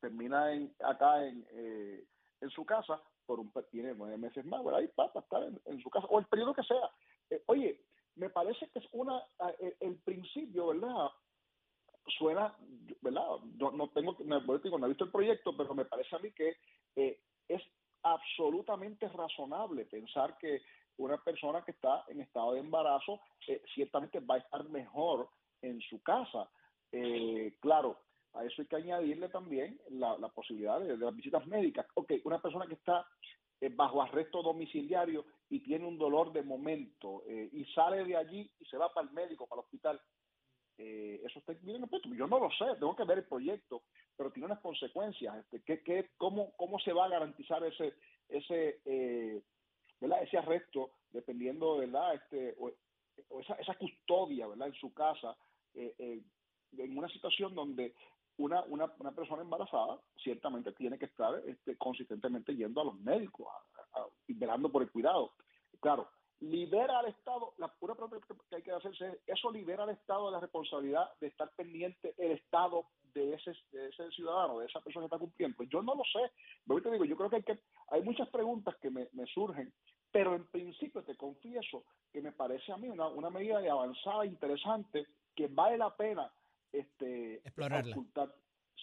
termina 0.00 0.52
en, 0.52 0.74
acá 0.82 1.24
en, 1.24 1.46
eh, 1.50 2.04
en 2.40 2.50
su 2.50 2.64
casa 2.64 3.00
por 3.26 3.40
un 3.40 3.52
tiene 3.70 3.94
nueve 3.94 4.16
meses 4.16 4.44
más, 4.46 4.64
¿verdad? 4.64 4.80
Ahí 4.80 4.88
para 4.88 5.20
estar 5.20 5.42
en, 5.42 5.82
su 5.82 5.90
casa, 5.90 6.06
o 6.08 6.18
el 6.18 6.26
periodo 6.26 6.54
que 6.54 6.62
sea. 6.62 6.90
Eh, 7.30 7.42
oye, 7.46 7.80
me 8.16 8.30
parece 8.30 8.68
que 8.70 8.78
es 8.78 8.86
una, 8.92 9.22
el, 9.58 9.76
el 9.80 9.96
principio, 9.96 10.68
¿verdad? 10.68 11.10
Suena, 12.18 12.56
¿verdad? 13.02 13.26
No, 13.58 13.70
no 13.72 13.88
tengo, 13.90 14.16
no, 14.24 14.40
no 14.40 14.54
he 14.54 14.88
visto 14.88 15.04
el 15.04 15.10
proyecto, 15.10 15.56
pero 15.56 15.74
me 15.74 15.84
parece 15.84 16.16
a 16.16 16.20
mí 16.20 16.32
que 16.32 16.56
eh, 16.96 17.20
es 17.48 17.62
absolutamente 18.02 19.08
razonable 19.08 19.84
pensar 19.86 20.38
que 20.38 20.62
una 20.98 21.16
persona 21.18 21.64
que 21.64 21.72
está 21.72 22.04
en 22.08 22.20
estado 22.20 22.54
de 22.54 22.60
embarazo 22.60 23.20
eh, 23.46 23.62
ciertamente 23.74 24.20
va 24.20 24.36
a 24.36 24.38
estar 24.38 24.64
mejor 24.68 25.28
en 25.62 25.80
su 25.82 26.02
casa. 26.02 26.48
Eh, 26.92 27.56
claro, 27.60 27.98
a 28.38 28.44
eso 28.44 28.62
hay 28.62 28.68
que 28.68 28.76
añadirle 28.76 29.28
también 29.28 29.80
la, 29.90 30.16
posibilidad 30.28 30.80
de, 30.80 30.96
las 30.96 31.14
visitas 31.14 31.46
médicas. 31.46 31.86
Ok, 31.94 32.12
una 32.24 32.40
persona 32.40 32.66
que 32.66 32.74
está 32.74 33.06
eh, 33.60 33.70
bajo 33.74 34.02
arresto 34.02 34.42
domiciliario 34.42 35.24
y 35.50 35.60
tiene 35.60 35.86
un 35.86 35.98
dolor 35.98 36.32
de 36.32 36.42
momento 36.42 37.24
y 37.26 37.64
sale 37.74 38.04
de 38.04 38.16
allí 38.16 38.50
y 38.60 38.64
se 38.66 38.76
va 38.76 38.92
para 38.92 39.06
el 39.06 39.14
médico, 39.14 39.46
para 39.46 39.60
el 39.60 39.64
hospital, 39.64 40.00
eso 40.76 41.38
está 41.40 41.54
bien 41.54 41.84
Yo 42.16 42.26
no 42.26 42.38
lo 42.38 42.50
sé, 42.50 42.66
tengo 42.78 42.94
que 42.94 43.04
ver 43.04 43.18
el 43.18 43.24
proyecto, 43.24 43.82
pero 44.16 44.30
tiene 44.30 44.46
unas 44.46 44.60
consecuencias. 44.60 45.36
Este, 45.36 45.62
¿qué, 45.62 45.82
qué, 45.82 46.10
cómo, 46.18 46.52
¿Cómo 46.56 46.78
se 46.80 46.92
va 46.92 47.06
a 47.06 47.08
garantizar 47.08 47.64
ese, 47.64 47.94
ese 48.28 49.42
¿verdad? 50.00 50.22
Ese 50.22 50.38
arresto, 50.38 50.90
dependiendo, 51.10 51.78
¿verdad? 51.78 52.14
Este, 52.14 52.54
o, 52.58 52.70
esa, 53.40 53.54
esa, 53.54 53.74
custodia, 53.74 54.46
¿verdad? 54.46 54.68
En 54.68 54.74
su 54.74 54.92
casa, 54.94 55.36
eh, 55.74 55.94
eh, 55.98 56.22
en 56.76 56.96
una 56.96 57.08
situación 57.08 57.54
donde 57.54 57.94
una, 58.38 58.62
una, 58.64 58.92
una, 58.98 59.12
persona 59.12 59.42
embarazada 59.42 60.00
ciertamente 60.16 60.72
tiene 60.72 60.98
que 60.98 61.06
estar 61.06 61.42
este, 61.46 61.76
consistentemente 61.76 62.54
yendo 62.54 62.80
a 62.80 62.84
los 62.84 62.98
médicos 63.00 63.46
y 64.26 64.34
velando 64.34 64.70
por 64.70 64.82
el 64.82 64.90
cuidado. 64.90 65.32
Claro, 65.80 66.08
libera 66.40 67.00
al 67.00 67.06
Estado, 67.06 67.54
la 67.58 67.68
pura 67.68 67.94
pregunta 67.94 68.18
que 68.48 68.56
hay 68.56 68.62
que 68.62 68.70
hacerse 68.70 69.06
es, 69.08 69.18
eso 69.26 69.50
libera 69.50 69.82
al 69.82 69.90
Estado 69.90 70.26
de 70.26 70.32
la 70.32 70.40
responsabilidad 70.40 71.10
de 71.20 71.28
estar 71.28 71.50
pendiente 71.56 72.14
el 72.16 72.32
Estado 72.32 72.86
de 73.14 73.34
ese, 73.34 73.52
de 73.72 73.88
ese 73.88 74.08
ciudadano, 74.10 74.60
de 74.60 74.66
esa 74.66 74.80
persona 74.80 75.04
que 75.04 75.14
está 75.14 75.18
cumpliendo. 75.18 75.64
Yo 75.64 75.82
no 75.82 75.94
lo 75.94 76.04
sé, 76.04 76.30
pero 76.66 76.82
te 76.82 76.90
digo, 76.92 77.04
yo 77.04 77.16
creo 77.16 77.30
que 77.30 77.36
hay, 77.36 77.42
que, 77.42 77.58
hay 77.88 78.02
muchas 78.02 78.28
preguntas 78.28 78.76
que 78.76 78.90
me, 78.90 79.08
me 79.12 79.26
surgen, 79.26 79.72
pero 80.12 80.34
en 80.34 80.46
principio 80.46 81.02
te 81.02 81.16
confieso 81.16 81.84
que 82.12 82.22
me 82.22 82.32
parece 82.32 82.72
a 82.72 82.76
mí 82.76 82.88
una, 82.88 83.08
una 83.08 83.30
medida 83.30 83.60
de 83.60 83.70
avanzada 83.70 84.24
interesante 84.24 85.06
que 85.34 85.48
vale 85.48 85.76
la 85.76 85.94
pena 85.96 86.32
este 86.72 87.36
explorarla. 87.36 87.96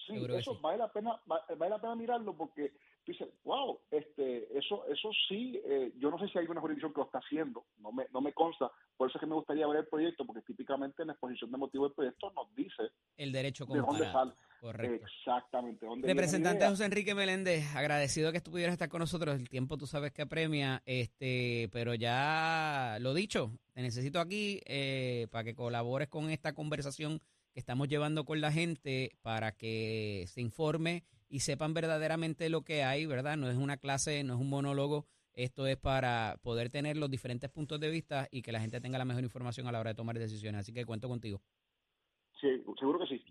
Sí, 0.06 0.24
eso 0.30 0.60
vale 0.60 0.78
la 0.78 0.92
pena 0.92 1.20
vale 1.26 1.70
la 1.70 1.80
pena 1.80 1.96
mirarlo 1.96 2.36
porque 2.36 2.72
dice, 3.06 3.30
wow, 3.44 3.78
este, 3.90 4.58
eso, 4.58 4.84
eso 4.88 5.10
sí, 5.28 5.60
eh, 5.64 5.92
yo 5.96 6.10
no 6.10 6.18
sé 6.18 6.28
si 6.28 6.38
hay 6.38 6.46
una 6.46 6.60
jurisdicción 6.60 6.92
que 6.92 7.00
lo 7.00 7.06
está 7.06 7.18
haciendo, 7.18 7.64
no 7.78 7.92
me, 7.92 8.06
no 8.12 8.20
me 8.20 8.32
consta, 8.32 8.70
por 8.96 9.08
eso 9.08 9.18
es 9.18 9.20
que 9.20 9.26
me 9.26 9.34
gustaría 9.34 9.66
ver 9.66 9.78
el 9.78 9.86
proyecto, 9.86 10.26
porque 10.26 10.42
típicamente 10.42 11.02
en 11.02 11.08
la 11.08 11.12
exposición 11.12 11.50
de 11.52 11.58
motivo 11.58 11.84
del 11.84 11.94
proyecto 11.94 12.32
nos 12.32 12.52
dice 12.54 12.90
el 13.16 13.32
derecho 13.32 13.66
comparado. 13.66 14.34
Correcto. 14.58 15.06
Exactamente. 15.06 15.86
Representante 16.02 16.66
José 16.66 16.86
Enrique 16.86 17.14
Meléndez, 17.14 17.76
agradecido 17.76 18.32
que 18.32 18.38
estuvieras 18.38 18.72
estar 18.72 18.88
con 18.88 19.00
nosotros. 19.00 19.36
El 19.36 19.50
tiempo 19.50 19.76
tú 19.76 19.86
sabes 19.86 20.12
que 20.12 20.22
apremia, 20.22 20.82
este, 20.86 21.68
pero 21.72 21.94
ya 21.94 22.96
lo 23.00 23.12
dicho, 23.12 23.52
te 23.74 23.82
necesito 23.82 24.18
aquí 24.18 24.60
eh, 24.64 25.28
para 25.30 25.44
que 25.44 25.54
colabores 25.54 26.08
con 26.08 26.30
esta 26.30 26.54
conversación 26.54 27.20
que 27.56 27.60
estamos 27.60 27.88
llevando 27.88 28.26
con 28.26 28.42
la 28.42 28.52
gente 28.52 29.16
para 29.22 29.52
que 29.52 30.24
se 30.26 30.42
informe 30.42 31.04
y 31.26 31.40
sepan 31.40 31.72
verdaderamente 31.72 32.50
lo 32.50 32.60
que 32.60 32.82
hay, 32.82 33.06
¿verdad? 33.06 33.38
No 33.38 33.48
es 33.48 33.56
una 33.56 33.78
clase, 33.78 34.22
no 34.24 34.34
es 34.34 34.40
un 34.40 34.50
monólogo, 34.50 35.06
esto 35.32 35.66
es 35.66 35.78
para 35.78 36.36
poder 36.42 36.68
tener 36.68 36.98
los 36.98 37.10
diferentes 37.10 37.48
puntos 37.48 37.80
de 37.80 37.88
vista 37.88 38.28
y 38.30 38.42
que 38.42 38.52
la 38.52 38.60
gente 38.60 38.78
tenga 38.82 38.98
la 38.98 39.06
mejor 39.06 39.22
información 39.22 39.66
a 39.66 39.72
la 39.72 39.80
hora 39.80 39.92
de 39.92 39.94
tomar 39.94 40.18
decisiones. 40.18 40.60
Así 40.60 40.74
que 40.74 40.84
cuento 40.84 41.08
contigo. 41.08 41.40
Sí, 42.38 42.62
seguro 42.78 42.98
que 42.98 43.06
sí. 43.06 43.24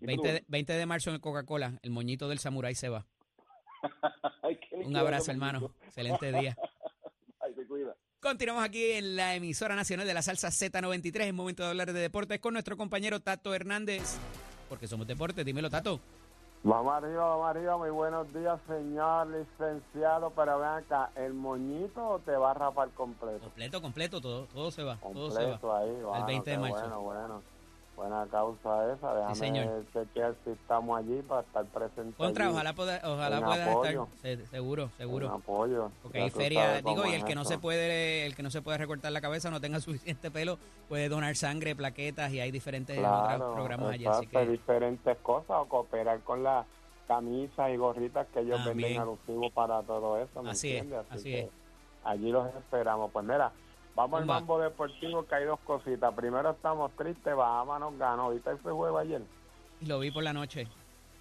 20 0.48 0.72
de, 0.72 0.86
marzo 0.86 1.14
en 1.14 1.20
Coca-Cola, 1.20 1.78
el 1.82 1.92
moñito 1.92 2.28
del 2.28 2.40
samurái 2.40 2.74
se 2.74 2.88
va. 2.88 3.06
Un 4.72 4.96
abrazo, 4.96 5.30
hermano. 5.30 5.72
Excelente 5.84 6.32
día. 6.32 6.56
Continuamos 8.26 8.64
aquí 8.64 8.90
en 8.90 9.14
la 9.14 9.36
emisora 9.36 9.76
nacional 9.76 10.04
de 10.04 10.12
la 10.12 10.20
salsa 10.20 10.48
Z93. 10.48 11.20
Es 11.20 11.32
momento 11.32 11.62
de 11.62 11.68
hablar 11.68 11.92
de 11.92 12.00
deportes 12.00 12.40
con 12.40 12.54
nuestro 12.54 12.76
compañero 12.76 13.20
Tato 13.20 13.54
Hernández. 13.54 14.18
Porque 14.68 14.88
somos 14.88 15.06
deportes. 15.06 15.44
Dímelo, 15.46 15.70
Tato. 15.70 16.00
Vamos 16.64 16.92
arriba, 16.92 17.24
vamos 17.24 17.46
arriba. 17.48 17.76
Muy 17.78 17.90
buenos 17.90 18.26
días, 18.34 18.58
señor 18.66 19.28
licenciado. 19.28 20.32
Pero 20.34 20.58
ven 20.58 20.68
acá, 20.70 21.12
¿el 21.14 21.34
moñito 21.34 22.20
te 22.24 22.32
va 22.32 22.50
a 22.50 22.54
rapar 22.54 22.90
completo? 22.90 23.38
Completo, 23.38 23.80
completo, 23.80 24.20
todo, 24.20 24.46
todo 24.46 24.72
se 24.72 24.82
va. 24.82 24.96
Completo 24.98 25.28
todo 25.60 25.60
se 25.60 25.66
va. 25.68 25.78
ahí, 25.78 25.96
Al 26.12 26.26
20 26.26 26.50
de 26.50 26.58
marzo. 26.58 26.80
Bueno, 26.80 27.00
bueno. 27.02 27.42
Buena 27.96 28.26
causa 28.30 28.92
esa. 28.92 29.14
Déjame 29.14 29.34
sí, 29.34 29.40
señor. 29.40 29.84
chequear 29.94 30.34
si 30.44 30.50
estamos 30.50 30.98
allí 30.98 31.22
para 31.22 31.40
estar 31.40 31.64
presentes. 31.64 32.14
Contra, 32.14 32.50
ojalá, 32.50 32.74
pueda, 32.74 33.00
ojalá 33.04 33.40
puedas 33.40 33.68
estar. 33.68 34.46
seguro, 34.48 34.90
seguro. 34.98 35.28
Un 35.28 35.32
apoyo. 35.32 35.90
Porque 36.02 36.20
hay 36.20 36.30
feria, 36.30 36.82
digo, 36.82 37.06
y 37.06 37.14
el 37.14 37.24
que 37.24 37.34
no 37.34 37.46
se 37.46 37.56
puede, 37.58 38.26
el 38.26 38.36
que 38.36 38.42
no 38.42 38.50
se 38.50 38.60
puede 38.60 38.76
recortar 38.76 39.12
la 39.12 39.22
cabeza, 39.22 39.50
no 39.50 39.62
tenga 39.62 39.80
suficiente 39.80 40.30
pelo, 40.30 40.58
puede 40.90 41.08
donar 41.08 41.34
sangre, 41.36 41.74
plaquetas 41.74 42.32
y 42.32 42.40
hay 42.40 42.50
diferentes 42.50 42.98
otros 42.98 43.54
programas 43.54 43.92
allí. 43.92 44.04
Así 44.06 44.26
que... 44.26 44.46
diferentes 44.46 45.16
cosas 45.18 45.56
o 45.58 45.64
cooperar 45.64 46.20
con 46.20 46.42
las 46.42 46.66
camisas 47.08 47.70
y 47.70 47.76
gorritas 47.76 48.26
que 48.28 48.40
ellos 48.40 48.62
venden 48.62 49.00
alusivos 49.00 49.50
para 49.52 49.82
todo 49.82 50.18
eso. 50.20 50.42
¿me 50.42 50.50
así 50.50 50.76
entiendes? 50.76 51.06
es, 51.06 51.12
así, 51.12 51.34
es. 51.34 51.48
Allí 52.04 52.30
los 52.30 52.54
esperamos. 52.54 53.10
Pues 53.10 53.24
mira, 53.24 53.52
Vamos 53.96 54.20
al 54.20 54.26
mambo 54.26 54.60
deportivo 54.60 55.26
que 55.26 55.34
hay 55.34 55.46
dos 55.46 55.58
cositas. 55.60 56.14
Primero 56.14 56.50
estamos 56.50 56.92
tristes, 56.96 57.34
Bahamas 57.34 57.80
nos 57.80 57.98
ganó. 57.98 58.30
¿Viste 58.30 58.50
ese 58.50 58.70
juego 58.70 58.98
ayer? 58.98 59.22
Lo 59.86 59.98
vi 59.98 60.10
por 60.10 60.22
la 60.22 60.34
noche. 60.34 60.68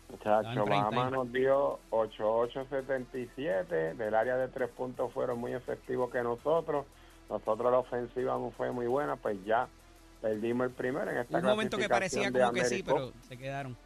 Muchacho, 0.09 0.65
Bahama 0.65 1.09
nos 1.09 1.31
dio 1.31 1.79
8-8-77. 1.89 3.95
Del 3.95 4.13
área 4.13 4.35
de 4.35 4.49
tres 4.49 4.69
puntos 4.71 5.13
fueron 5.13 5.39
muy 5.39 5.53
efectivos 5.53 6.11
que 6.11 6.21
nosotros. 6.21 6.85
Nosotros 7.29 7.71
la 7.71 7.79
ofensiva 7.79 8.33
no 8.33 8.51
fue 8.51 8.71
muy 8.71 8.87
buena, 8.87 9.15
pues 9.15 9.37
ya 9.45 9.69
perdimos 10.21 10.67
el 10.67 10.73
primero 10.73 11.09
en 11.09 11.19
esta 11.19 11.37
Un 11.37 11.45
momento 11.45 11.77
que 11.77 11.87
parecía 11.87 12.29
como 12.29 12.51
que 12.51 12.65
sí, 12.65 12.83
pero 12.83 13.13
se 13.21 13.37
quedaron. 13.37 13.77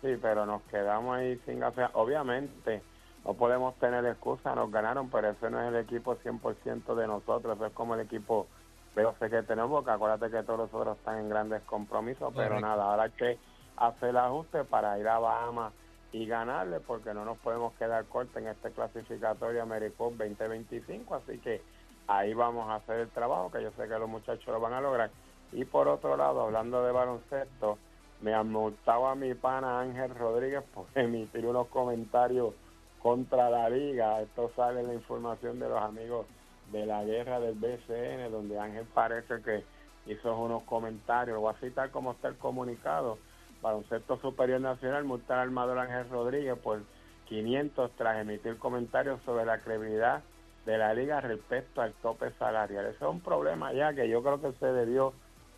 Sí, 0.00 0.16
pero 0.22 0.46
nos 0.46 0.62
quedamos 0.62 1.18
ahí 1.18 1.40
sin 1.44 1.64
hacer. 1.64 1.90
Obviamente, 1.94 2.82
no 3.28 3.34
podemos 3.34 3.74
tener 3.74 4.06
excusa, 4.06 4.54
nos 4.54 4.72
ganaron, 4.72 5.10
pero 5.10 5.28
ese 5.28 5.50
no 5.50 5.60
es 5.60 5.68
el 5.68 5.76
equipo 5.76 6.16
100% 6.16 6.94
de 6.94 7.06
nosotros, 7.06 7.56
eso 7.56 7.66
es 7.66 7.72
como 7.74 7.94
el 7.94 8.00
equipo 8.00 8.46
pero 8.94 9.14
sé 9.18 9.28
que 9.28 9.42
tenemos, 9.42 9.70
porque 9.70 9.90
acuérdate 9.90 10.30
que 10.30 10.42
todos 10.44 10.58
los 10.58 10.74
otros 10.74 10.96
están 10.96 11.18
en 11.18 11.28
grandes 11.28 11.62
compromisos, 11.64 12.32
pero 12.34 12.58
nada, 12.58 12.84
ahora 12.84 13.02
hay 13.02 13.10
que 13.10 13.38
hacer 13.76 14.08
el 14.08 14.16
ajuste 14.16 14.64
para 14.64 14.98
ir 14.98 15.06
a 15.06 15.18
Bahamas 15.18 15.74
y 16.10 16.26
ganarle, 16.26 16.80
porque 16.80 17.12
no 17.12 17.26
nos 17.26 17.36
podemos 17.38 17.74
quedar 17.74 18.06
cortos 18.06 18.38
en 18.38 18.48
este 18.48 18.70
clasificatorio 18.70 19.62
AmeriCup 19.62 20.16
2025, 20.16 21.14
así 21.14 21.38
que 21.38 21.60
ahí 22.06 22.32
vamos 22.32 22.68
a 22.70 22.76
hacer 22.76 23.00
el 23.00 23.08
trabajo, 23.10 23.52
que 23.52 23.62
yo 23.62 23.70
sé 23.72 23.86
que 23.86 23.98
los 23.98 24.08
muchachos 24.08 24.46
lo 24.46 24.58
van 24.58 24.72
a 24.72 24.80
lograr. 24.80 25.10
Y 25.52 25.66
por 25.66 25.86
otro 25.86 26.16
lado, 26.16 26.40
hablando 26.40 26.82
de 26.82 26.92
baloncesto, 26.92 27.78
me 28.22 28.42
multado 28.42 29.06
a 29.06 29.14
mi 29.14 29.34
pana 29.34 29.80
Ángel 29.80 30.14
Rodríguez 30.14 30.64
por 30.74 30.86
emitir 30.94 31.44
unos 31.44 31.68
comentarios 31.68 32.54
contra 33.02 33.50
la 33.50 33.68
liga. 33.68 34.20
Esto 34.20 34.50
sale 34.56 34.80
en 34.80 34.88
la 34.88 34.94
información 34.94 35.58
de 35.58 35.68
los 35.68 35.82
amigos 35.82 36.26
de 36.72 36.86
la 36.86 37.04
guerra 37.04 37.40
del 37.40 37.54
BCN, 37.54 38.30
donde 38.30 38.58
Ángel 38.58 38.86
parece 38.92 39.42
que 39.42 39.64
hizo 40.06 40.36
unos 40.36 40.62
comentarios. 40.64 41.38
Voy 41.40 41.52
a 41.54 41.60
citar 41.60 41.90
cómo 41.90 42.12
está 42.12 42.28
el 42.28 42.36
comunicado. 42.36 43.18
Baloncesto 43.62 44.18
Superior 44.18 44.60
Nacional 44.60 45.04
multar 45.04 45.38
al 45.38 45.48
armador 45.48 45.78
Ángel 45.78 46.08
Rodríguez 46.10 46.56
por 46.58 46.82
500 47.28 47.90
tras 47.96 48.20
emitir 48.20 48.56
comentarios 48.58 49.20
sobre 49.24 49.44
la 49.44 49.58
credibilidad 49.58 50.22
de 50.64 50.78
la 50.78 50.94
liga 50.94 51.20
respecto 51.20 51.80
al 51.80 51.92
tope 51.94 52.30
salarial. 52.38 52.86
Ese 52.86 52.96
es 53.04 53.10
un 53.10 53.20
problema 53.20 53.72
ya 53.72 53.94
que 53.94 54.08
yo 54.08 54.22
creo 54.22 54.40
que 54.40 54.52
se 54.58 54.66
debió 54.66 55.12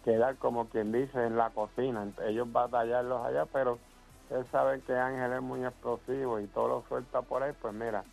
quedar 0.05 0.37
como 0.37 0.69
quien 0.69 0.93
dice 0.93 1.27
en 1.27 1.37
la 1.37 1.51
cocina. 1.51 2.07
Ellos 2.27 2.51
batallarlos 2.51 3.25
allá, 3.25 3.47
pero 3.53 3.79
ustedes 4.31 4.47
saben 4.53 4.81
que 4.83 4.97
Ángel 4.97 5.33
es 5.33 5.43
muy 5.43 5.65
explosivo 5.65 6.39
y 6.39 6.47
todo 6.47 6.69
lo 6.69 6.85
suelta 6.89 7.21
por 7.21 7.43
ahí, 7.43 7.53
pues 7.61 7.75
mira, 7.75 8.05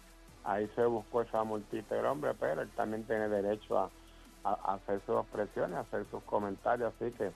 ahí 0.44 0.68
se 0.76 0.84
buscó 0.84 1.22
esa 1.22 1.44
multitud 1.44 2.04
hombre, 2.06 2.34
pero 2.40 2.64
él 2.64 2.70
también 2.76 3.04
tiene 3.04 3.30
derecho 3.30 3.78
a, 3.78 3.90
hacer 4.44 5.00
sus 5.06 5.22
expresiones, 5.22 5.78
a 5.78 5.82
hacer 5.82 6.08
sus 6.10 6.24
comentarios, 6.24 6.92
así 6.96 7.12
que 7.12 7.32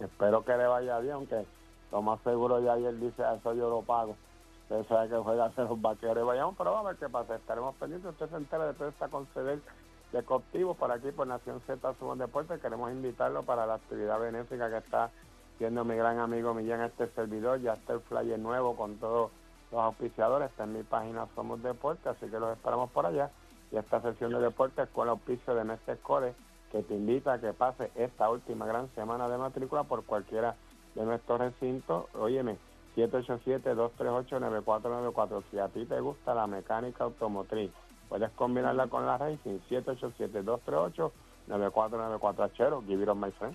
espero 0.00 0.42
que 0.42 0.56
le 0.56 0.66
vaya 0.66 0.98
bien, 1.00 1.14
aunque 1.14 1.44
lo 1.92 2.00
más 2.00 2.18
seguro 2.22 2.60
ya 2.60 2.74
ayer 2.74 2.98
dice, 2.98 3.22
eso 3.36 3.52
yo 3.52 3.68
lo 3.68 3.82
pago. 3.82 4.16
Usted 4.62 4.88
sabe 4.88 5.10
que 5.10 5.16
juega 5.16 5.46
a 5.46 5.62
los 5.62 5.82
vaqueros 5.82 6.18
y 6.18 6.26
vayamos, 6.26 6.54
pero 6.56 6.72
vamos 6.72 6.86
a 6.86 6.88
ver 6.90 6.98
qué 6.98 7.08
pasa, 7.10 7.36
estaremos 7.36 7.74
pendientes, 7.74 8.10
usted 8.10 8.30
se 8.30 8.36
entera 8.36 8.68
de 8.68 8.72
toda 8.74 8.88
esta 8.88 9.08
conceder 9.08 9.60
de 10.12 10.22
Coptivo 10.22 10.72
por 10.74 10.90
aquí 10.92 11.10
por 11.12 11.26
Nación 11.26 11.60
Z 11.66 11.94
Suban 11.98 12.16
Deportes, 12.16 12.58
queremos 12.62 12.90
invitarlo 12.90 13.42
para 13.42 13.66
la 13.66 13.74
actividad 13.74 14.18
benéfica 14.18 14.70
que 14.70 14.78
está 14.78 15.10
siendo 15.58 15.84
mi 15.84 15.96
gran 15.96 16.18
amigo 16.18 16.54
Millán 16.54 16.80
este 16.82 17.08
servidor, 17.08 17.60
ya 17.60 17.74
está 17.74 17.92
el 17.94 18.00
flyer 18.00 18.38
nuevo 18.38 18.76
con 18.76 18.96
todos 18.96 19.30
los 19.70 19.80
auspiciadores, 19.80 20.50
está 20.50 20.64
en 20.64 20.72
mi 20.72 20.84
página 20.84 21.26
Somos 21.34 21.62
Deportes, 21.62 22.06
así 22.06 22.30
que 22.30 22.38
los 22.38 22.56
esperamos 22.56 22.90
por 22.90 23.04
allá. 23.04 23.30
Y 23.70 23.76
esta 23.76 24.00
sesión 24.00 24.32
de 24.32 24.40
deportes 24.40 24.88
con 24.90 25.08
el 25.08 25.10
auspicio 25.10 25.54
de 25.54 25.64
Mestre 25.64 25.98
Core, 25.98 26.32
que 26.72 26.82
te 26.82 26.94
invita 26.94 27.34
a 27.34 27.40
que 27.40 27.52
pase 27.52 27.90
esta 27.96 28.30
última 28.30 28.64
gran 28.66 28.88
semana 28.94 29.28
de 29.28 29.36
matrícula 29.36 29.84
por 29.84 30.04
cualquiera 30.04 30.56
de 30.94 31.04
nuestros 31.04 31.38
recintos. 31.38 32.06
Óyeme, 32.14 32.56
787-238-9494. 32.96 35.42
Si 35.50 35.58
a 35.58 35.68
ti 35.68 35.84
te 35.84 36.00
gusta 36.00 36.34
la 36.34 36.46
mecánica 36.46 37.04
automotriz, 37.04 37.70
puedes 38.08 38.30
combinarla 38.30 38.86
con 38.86 39.04
la 39.04 39.18
Racing, 39.18 39.58
787-238-9494. 39.68 42.44
Achero, 42.44 42.82
give 42.86 43.02
it 43.02 43.08
on 43.08 43.20
my 43.20 43.30
friend. 43.32 43.54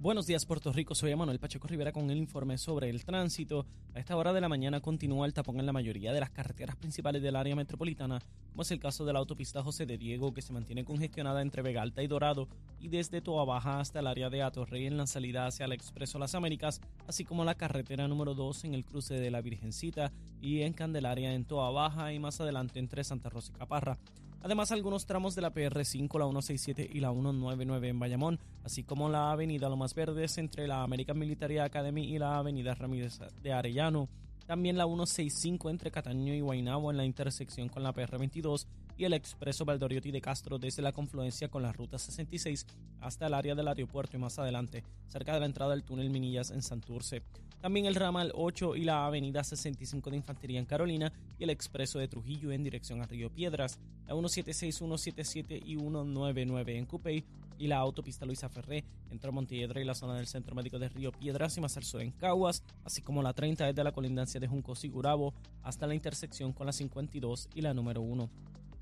Buenos 0.00 0.28
días 0.28 0.46
Puerto 0.46 0.72
Rico, 0.72 0.94
soy 0.94 1.16
Manuel 1.16 1.40
Pacheco 1.40 1.66
Rivera 1.66 1.90
con 1.90 2.08
el 2.08 2.18
informe 2.18 2.56
sobre 2.56 2.88
el 2.88 3.04
tránsito. 3.04 3.66
A 3.96 3.98
esta 3.98 4.16
hora 4.16 4.32
de 4.32 4.40
la 4.40 4.48
mañana 4.48 4.80
continúa 4.80 5.26
el 5.26 5.34
tapón 5.34 5.58
en 5.58 5.66
la 5.66 5.72
mayoría 5.72 6.12
de 6.12 6.20
las 6.20 6.30
carreteras 6.30 6.76
principales 6.76 7.20
del 7.20 7.34
área 7.34 7.56
metropolitana, 7.56 8.20
como 8.52 8.62
es 8.62 8.70
el 8.70 8.78
caso 8.78 9.04
de 9.04 9.12
la 9.12 9.18
autopista 9.18 9.60
José 9.60 9.86
de 9.86 9.98
Diego 9.98 10.32
que 10.32 10.40
se 10.40 10.52
mantiene 10.52 10.84
congestionada 10.84 11.42
entre 11.42 11.62
Vega 11.62 11.82
Alta 11.82 12.00
y 12.00 12.06
Dorado 12.06 12.46
y 12.78 12.86
desde 12.86 13.20
Toa 13.20 13.44
Baja 13.44 13.80
hasta 13.80 13.98
el 13.98 14.06
área 14.06 14.30
de 14.30 14.40
Atorrey 14.40 14.86
en 14.86 14.96
la 14.96 15.08
salida 15.08 15.48
hacia 15.48 15.66
el 15.66 15.72
Expreso 15.72 16.20
Las 16.20 16.36
Américas, 16.36 16.80
así 17.08 17.24
como 17.24 17.44
la 17.44 17.56
carretera 17.56 18.06
número 18.06 18.34
2 18.34 18.66
en 18.66 18.74
el 18.74 18.84
cruce 18.84 19.14
de 19.14 19.32
la 19.32 19.40
Virgencita 19.40 20.12
y 20.40 20.62
en 20.62 20.74
Candelaria 20.74 21.34
en 21.34 21.44
Toa 21.44 21.72
Baja 21.72 22.12
y 22.12 22.20
más 22.20 22.40
adelante 22.40 22.78
entre 22.78 23.02
Santa 23.02 23.30
Rosa 23.30 23.50
y 23.52 23.58
Caparra. 23.58 23.98
Además, 24.40 24.70
algunos 24.70 25.04
tramos 25.04 25.34
de 25.34 25.42
la 25.42 25.52
PR5, 25.52 26.18
la 26.18 26.26
167 26.26 26.88
y 26.92 27.00
la 27.00 27.10
199 27.10 27.88
en 27.88 27.98
Bayamón, 27.98 28.38
así 28.62 28.84
como 28.84 29.08
la 29.08 29.32
avenida 29.32 29.68
Lomas 29.68 29.94
Verdes 29.94 30.38
entre 30.38 30.68
la 30.68 30.82
American 30.82 31.18
Military 31.18 31.58
Academy 31.58 32.04
y 32.04 32.18
la 32.18 32.38
avenida 32.38 32.74
Ramírez 32.74 33.18
de 33.42 33.52
Arellano. 33.52 34.08
También 34.46 34.78
la 34.78 34.84
165 34.84 35.70
entre 35.70 35.90
Cataño 35.90 36.32
y 36.32 36.40
Guaynabo 36.40 36.90
en 36.90 36.96
la 36.96 37.04
intersección 37.04 37.68
con 37.68 37.82
la 37.82 37.92
PR22 37.92 38.66
y 38.98 39.04
el 39.04 39.14
expreso 39.14 39.64
Valdoriotti 39.64 40.10
de 40.10 40.20
Castro 40.20 40.58
desde 40.58 40.82
la 40.82 40.92
confluencia 40.92 41.48
con 41.48 41.62
la 41.62 41.72
ruta 41.72 41.98
66 41.98 42.66
hasta 43.00 43.28
el 43.28 43.34
área 43.34 43.54
del 43.54 43.68
aeropuerto 43.68 44.16
y 44.16 44.20
más 44.20 44.38
adelante, 44.38 44.82
cerca 45.06 45.32
de 45.32 45.40
la 45.40 45.46
entrada 45.46 45.70
del 45.70 45.84
túnel 45.84 46.10
Minillas 46.10 46.50
en 46.50 46.62
Santurce. 46.62 47.22
También 47.60 47.86
el 47.86 47.94
ramal 47.94 48.32
8 48.34 48.76
y 48.76 48.84
la 48.84 49.06
avenida 49.06 49.42
65 49.42 50.10
de 50.10 50.16
Infantería 50.16 50.60
en 50.60 50.66
Carolina 50.66 51.12
y 51.38 51.44
el 51.44 51.50
expreso 51.50 51.98
de 51.98 52.06
Trujillo 52.06 52.52
en 52.52 52.62
dirección 52.62 53.00
a 53.00 53.06
Río 53.06 53.30
Piedras, 53.30 53.78
la 54.06 54.14
176, 54.14 54.76
177 54.76 55.56
y 55.64 55.76
199 55.76 56.76
en 56.76 56.86
Cupey 56.86 57.24
y 57.58 57.66
la 57.66 57.78
autopista 57.78 58.24
Luisa 58.24 58.48
Ferré 58.48 58.84
entre 59.10 59.32
Montiedra 59.32 59.80
y 59.80 59.84
la 59.84 59.94
zona 59.94 60.14
del 60.14 60.28
Centro 60.28 60.54
Médico 60.54 60.78
de 60.78 60.88
Río 60.88 61.10
Piedras 61.10 61.56
y 61.56 61.60
más 61.60 61.76
al 61.76 61.82
sur 61.82 62.00
en 62.00 62.12
Caguas, 62.12 62.62
así 62.84 63.02
como 63.02 63.22
la 63.22 63.32
30 63.32 63.66
desde 63.66 63.82
la 63.84 63.92
colindancia 63.92 64.38
de 64.38 64.46
Junco 64.46 64.76
Sigurabo 64.76 65.34
hasta 65.62 65.86
la 65.86 65.94
intersección 65.94 66.52
con 66.52 66.66
la 66.66 66.72
52 66.72 67.48
y 67.54 67.60
la 67.60 67.74
número 67.74 68.02
1. 68.02 68.30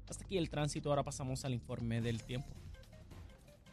Hasta 0.08 0.24
aquí 0.24 0.38
el 0.38 0.50
tránsito, 0.50 0.90
ahora 0.90 1.02
pasamos 1.02 1.44
al 1.44 1.54
informe 1.54 2.00
del 2.00 2.22
tiempo. 2.22 2.48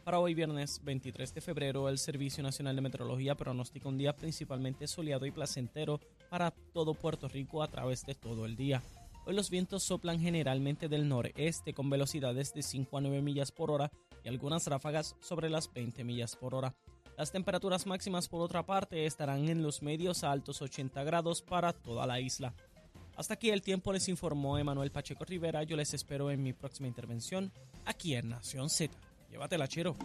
Para 0.04 0.18
hoy 0.18 0.34
viernes 0.34 0.80
23 0.84 1.32
de 1.32 1.40
febrero, 1.40 1.88
el 1.88 1.96
Servicio 1.96 2.42
Nacional 2.42 2.76
de 2.76 2.82
Meteorología 2.82 3.36
pronostica 3.36 3.88
un 3.88 3.96
día 3.96 4.14
principalmente 4.14 4.86
soleado 4.86 5.24
y 5.24 5.30
placentero 5.30 5.98
para 6.28 6.50
todo 6.50 6.92
Puerto 6.92 7.26
Rico 7.26 7.62
a 7.62 7.68
través 7.68 8.04
de 8.04 8.14
todo 8.14 8.44
el 8.44 8.54
día. 8.54 8.82
Hoy 9.24 9.34
los 9.34 9.48
vientos 9.48 9.82
soplan 9.82 10.20
generalmente 10.20 10.88
del 10.88 11.08
noreste 11.08 11.72
con 11.72 11.88
velocidades 11.88 12.52
de 12.52 12.62
5 12.62 12.98
a 12.98 13.00
9 13.00 13.22
millas 13.22 13.50
por 13.50 13.70
hora 13.70 13.90
y 14.22 14.28
algunas 14.28 14.66
ráfagas 14.66 15.16
sobre 15.20 15.48
las 15.48 15.72
20 15.72 16.04
millas 16.04 16.36
por 16.36 16.54
hora. 16.54 16.74
Las 17.16 17.32
temperaturas 17.32 17.86
máximas 17.86 18.28
por 18.28 18.42
otra 18.42 18.66
parte 18.66 19.06
estarán 19.06 19.48
en 19.48 19.62
los 19.62 19.82
medios 19.82 20.24
a 20.24 20.32
altos 20.32 20.60
80 20.60 21.02
grados 21.04 21.40
para 21.40 21.72
toda 21.72 22.06
la 22.06 22.20
isla. 22.20 22.54
Hasta 23.16 23.34
aquí 23.34 23.50
el 23.50 23.62
tiempo 23.62 23.92
les 23.92 24.08
informó 24.08 24.58
Emanuel 24.58 24.90
Pacheco 24.90 25.24
Rivera. 25.24 25.62
Yo 25.62 25.76
les 25.76 25.94
espero 25.94 26.30
en 26.30 26.42
mi 26.42 26.52
próxima 26.52 26.88
intervención 26.88 27.52
aquí 27.84 28.14
en 28.14 28.30
Nación 28.30 28.68
Z. 28.68 28.94
Llévatela, 29.30 29.68
chero. 29.68 29.96